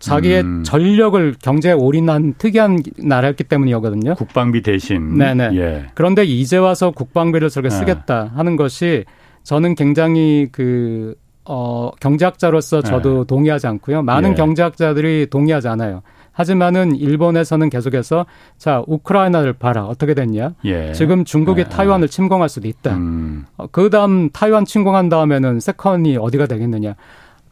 [0.01, 0.62] 자기의 음.
[0.64, 4.14] 전력을 경제에 올인한 특이한 나라였기 때문이거든요.
[4.16, 5.16] 국방비 대신.
[5.16, 5.51] 네네.
[5.55, 5.86] 예.
[5.94, 7.78] 그런데 이제 와서 국방비를 저렇게 네.
[7.78, 9.05] 쓰겠다 하는 것이
[9.42, 13.26] 저는 굉장히 그, 어, 경제학자로서 저도 네.
[13.26, 14.03] 동의하지 않고요.
[14.03, 14.34] 많은 예.
[14.34, 16.03] 경제학자들이 동의하지 않아요.
[16.32, 18.24] 하지만은 일본에서는 계속해서
[18.57, 20.92] 자 우크라이나를 봐라 어떻게 됐냐 예.
[20.92, 21.64] 지금 중국이 예.
[21.64, 23.44] 타이완을 침공할 수도 있다 음.
[23.57, 26.94] 어, 그다음 타이완 침공한 다음에는 세컨이 어디가 되겠느냐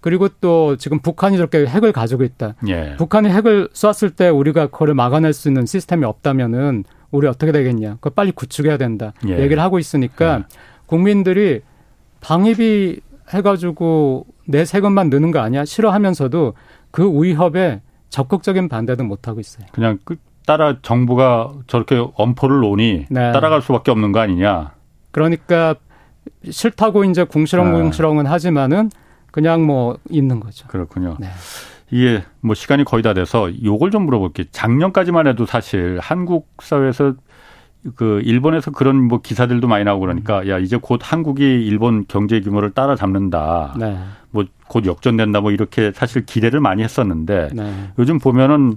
[0.01, 2.55] 그리고 또 지금 북한이 저렇게 핵을 가지고 있다.
[2.69, 2.95] 예.
[2.97, 7.95] 북한이 핵을 쐈을 때 우리가 그거를 막아낼 수 있는 시스템이 없다면은 우리 어떻게 되겠냐.
[7.95, 9.13] 그거 빨리 구축해야 된다.
[9.27, 9.39] 예.
[9.39, 10.45] 얘기를 하고 있으니까 예.
[10.87, 11.63] 국민들이
[12.21, 15.65] 방위비 해가지고 내 세금만 느는 거 아니야?
[15.65, 16.55] 싫어하면서도
[16.91, 19.67] 그 위협에 적극적인 반대도 못 하고 있어요.
[19.73, 23.33] 그냥 그 따라 정부가 저렇게 엄포를 놓으니 네.
[23.33, 24.73] 따라갈 수밖에 없는 거 아니냐.
[25.11, 25.75] 그러니까
[26.49, 28.31] 싫다고 이제 궁시렁궁시렁은 네.
[28.31, 28.91] 하지만은
[29.39, 30.67] 그냥 뭐 있는 거죠.
[30.69, 31.17] 그렇군요.
[31.21, 31.29] 네.
[31.91, 34.47] 이게 뭐 시간이 거의 다 돼서 요걸 좀 물어볼게요.
[34.51, 37.15] 작년까지만 해도 사실 한국 사회에서
[37.95, 40.49] 그 일본에서 그런 뭐 기사들도 많이 나오고 그러니까 음.
[40.49, 43.75] 야 이제 곧 한국이 일본 경제 규모를 따라잡는다.
[43.79, 43.99] 네.
[44.31, 45.41] 뭐 곧 역전된다.
[45.41, 47.91] 뭐 이렇게 사실 기대를 많이 했었는데 네.
[47.99, 48.77] 요즘 보면은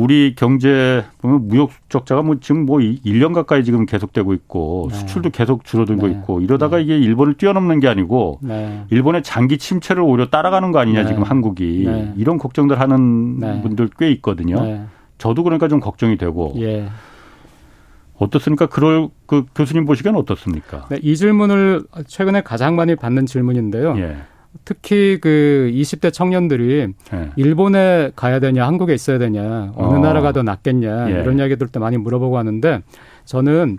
[0.00, 4.96] 우리 경제 보면 무역 적자가 뭐 지금 뭐 1년 가까이 지금 계속되고 있고 네.
[4.96, 6.14] 수출도 계속 줄어들고 네.
[6.14, 6.84] 있고 이러다가 네.
[6.84, 8.82] 이게 일본을 뛰어넘는 게 아니고 네.
[8.88, 11.08] 일본의 장기 침체를 오히려 따라가는 거 아니냐 네.
[11.08, 12.14] 지금 한국이 네.
[12.16, 14.86] 이런 걱정들 하는 분들 꽤 있거든요.
[15.18, 16.88] 저도 그러니까 좀 걱정이 되고 예.
[18.16, 18.66] 어떻습니까?
[18.66, 20.88] 그럴 그 교수님 보시기에는 어떻습니까?
[21.02, 23.98] 이 질문을 최근에 가장 많이 받는 질문인데요.
[23.98, 24.16] 예.
[24.64, 27.30] 특히 그 20대 청년들이 네.
[27.36, 29.98] 일본에 가야 되냐, 한국에 있어야 되냐, 어느 어.
[29.98, 31.20] 나라가 더 낫겠냐, 예.
[31.22, 32.82] 이런 이야기들 때 많이 물어보고 하는데
[33.24, 33.78] 저는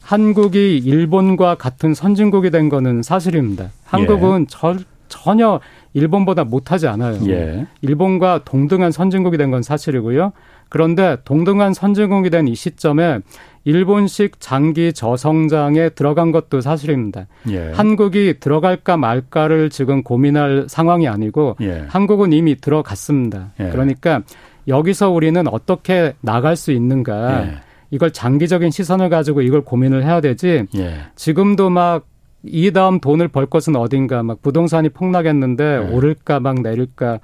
[0.00, 3.70] 한국이 일본과 같은 선진국이 된 거는 사실입니다.
[3.84, 4.46] 한국은 예.
[4.48, 4.76] 저,
[5.08, 5.60] 전혀
[5.94, 7.18] 일본보다 못하지 않아요.
[7.28, 7.66] 예.
[7.82, 10.32] 일본과 동등한 선진국이 된 건 사실이고요.
[10.70, 13.18] 그런데 동등한 선진국이 된 이 시점에
[13.64, 17.26] 일본식 장기 저성장에 들어간 것도 사실입니다.
[17.50, 17.72] 예.
[17.72, 21.84] 한국이 들어갈까 말까를 지금 고민할 상황이 아니고 예.
[21.88, 23.52] 한국은 이미 들어갔습니다.
[23.60, 23.68] 예.
[23.68, 24.22] 그러니까
[24.68, 27.54] 여기서 우리는 어떻게 나갈 수 있는가 예.
[27.90, 30.94] 이걸 장기적인 시선을 가지고 이걸 고민을 해야 되지 예.
[31.16, 32.06] 지금도 막
[32.44, 35.94] 이 다음 돈을 벌 것은 어딘가 막 부동산이 폭락했는데 예.
[35.94, 37.20] 오를까 막 내릴까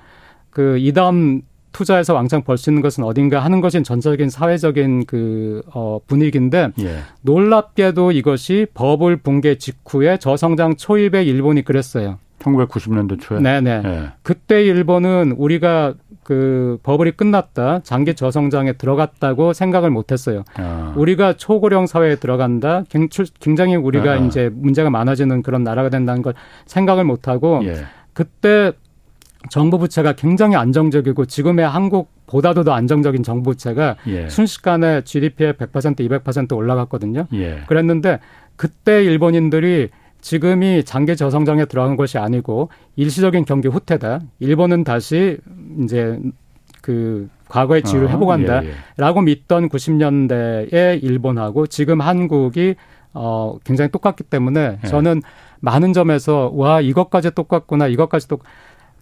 [0.51, 1.43] 그 이 다음
[1.73, 6.99] 투자해서 왕창 벌 수 있는 것은 어딘가 하는 것이 전적인 사회적인 그 어, 분위기인데 예.
[7.23, 12.19] 놀랍게도 이것이 버블 붕괴 직후에 저성장 초입에 일본이 그랬어요.
[12.41, 13.41] 1990년대 초에.
[13.41, 13.83] 네네.
[13.85, 14.12] 예.
[14.23, 20.45] 그때 일본은 우리가 그 버블이 끝났다, 장기 저성장에 들어갔다고 생각을 못했어요.
[20.57, 20.93] 아.
[20.97, 22.85] 우리가 초고령 사회에 들어간다,
[23.41, 24.16] 굉장히 우리가 아.
[24.16, 26.35] 이제 문제가 많아지는 그런 나라가 된다는 걸
[26.66, 27.77] 생각을 못하고 예.
[28.12, 28.73] 그때
[29.51, 34.28] 정부 부채가 굉장히 안정적이고 지금의 한국보다도 더 안정적인 정부 부채가 예.
[34.28, 37.26] 순식간에 GDP의 100% 200% 올라갔거든요.
[37.34, 37.62] 예.
[37.68, 38.18] 그랬는데
[38.57, 44.20] 그때 일본인들이 지금이 장기 저성장에 들어간 것이 아니고 일시적인 경기 후퇴다.
[44.41, 45.39] 일본은 다시
[45.82, 46.18] 이제
[46.82, 49.24] 그 과거의 지위를 아, 회복한다라고 예, 예.
[49.24, 52.74] 믿던 90년대의 일본하고 지금 한국이
[53.14, 54.86] 어 굉장히 똑같기 때문에 예.
[54.86, 55.22] 저는
[55.61, 58.43] 많은 점에서 와 이것까지 똑같구나 이것까지 똑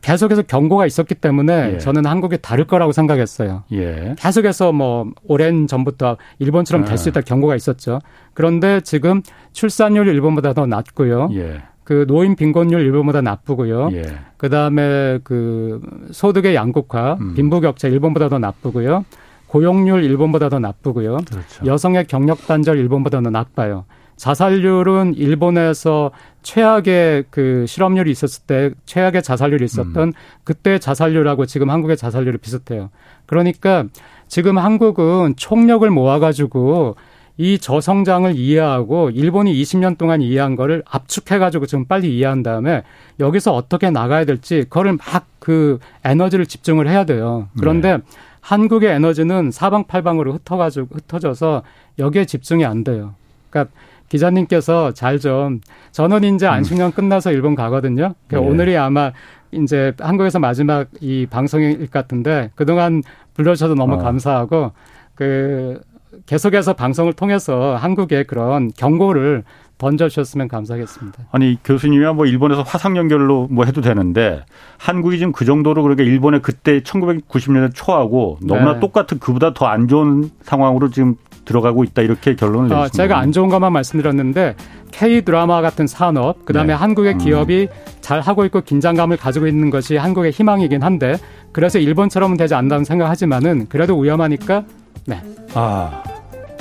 [0.01, 1.79] 계속해서 경고가 있었기 때문에 예.
[1.79, 3.65] 저는 한국이 다를 거라고 생각했어요.
[3.73, 4.15] 예.
[4.19, 7.11] 계속해서 뭐 오랜 전부터 일본처럼 될수 아.
[7.11, 8.01] 있다 경고가 있었죠.
[8.35, 9.23] 그런데 지금
[9.53, 11.31] 출산율 일본보다 더 낮고요.
[11.33, 11.63] 예.
[11.83, 13.91] 그 노인 빈곤율 일본보다 나쁘고요.
[13.93, 14.03] 예.
[14.37, 15.81] 그다음에 그
[16.11, 17.35] 소득의 양극화, 음.
[17.35, 19.05] 빈부격차 일본보다 더 나쁘고요.
[19.47, 21.19] 고용률 일본보다 더 나쁘고요.
[21.29, 21.65] 그렇죠.
[21.65, 23.85] 여성의 경력 단절 일본보다 더 나빠요.
[24.17, 26.11] 자살률은 일본에서
[26.43, 30.13] 최악의 그 실업률이 있었을 때 최악의 자살률이 있었던 음.
[30.45, 32.91] 그때 자살률하고 지금 한국의 자살률이 비슷해요.
[33.27, 33.85] 그러니까
[34.29, 36.97] 지금 한국은 총력을 모아가지고
[37.39, 42.83] 이 저성장을 이해하고 일본이 20년 동안 이해한 거를 압축해가지고 지금 빨리 이해한 다음에
[43.21, 47.49] 여기서 어떻게 나가야 될지 그거를 막 그 에너지를 집중을 해야 돼요.
[47.57, 48.03] 그런데 네.
[48.41, 51.63] 한국의 에너지는 사방팔방으로 흩어가지고 흩어져서
[52.01, 53.15] 여기에 집중이 안 돼요.
[53.49, 53.73] 그러니까
[54.09, 55.61] 기자님께서 잘좀
[55.93, 58.15] 저는 이제 안식년 끝나서 일본 가거든요.
[58.29, 58.53] 그러니까 네.
[58.55, 59.13] 오늘이 아마
[59.53, 63.03] 이제 한국에서 마지막 이 방송일 것 같은데 그동안
[63.35, 63.99] 불러주셔서 너무 어.
[63.99, 64.73] 감사하고
[65.15, 65.81] 그
[66.27, 69.45] 계속해서 방송을 통해서 한국의 그런 경고를
[69.79, 71.25] 던져주셨으면 감사하겠습니다.
[71.33, 74.43] 아니 교수님이야 뭐 일본에서 화상 연결로 뭐 해도 되는데
[74.79, 78.81] 한국이 지금 그 정도로 그러니까 일본의 그때 1990년대 초하고 너무나 네.
[78.81, 81.17] 똑같은 그보다 더 안 좋은 상황으로 지금
[81.47, 83.03] 들어가고 있다 이렇게 결론을 아, 내셨습니다.
[83.03, 84.55] 제가 안 좋은 것만 말씀드렸는데
[84.91, 86.73] K 드라마 같은 산업, 그다음에 네.
[86.75, 87.19] 한국의 음.
[87.19, 87.93] 기업이 음.
[88.03, 91.17] 잘 하고 있고 긴장감을 가지고 있는 것이 한국의 희망이긴 한데
[91.53, 94.65] 그래서 일본처럼은 되지 않는다는 생각하지만은 그래도 위험하니까
[95.07, 95.23] 네.
[95.55, 96.03] 아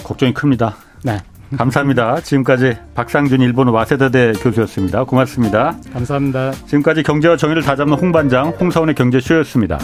[0.03, 0.75] 걱정이 큽니다.
[1.03, 1.17] 네.
[1.57, 2.21] 감사합니다.
[2.21, 5.03] 지금까지 박상준 일본 와세다대 교수였습니다.
[5.03, 5.75] 고맙습니다.
[5.93, 6.51] 감사합니다.
[6.65, 9.77] 지금까지 경제와 정의를 다잡는 홍반장 홍사원의 경제쇼였습니다.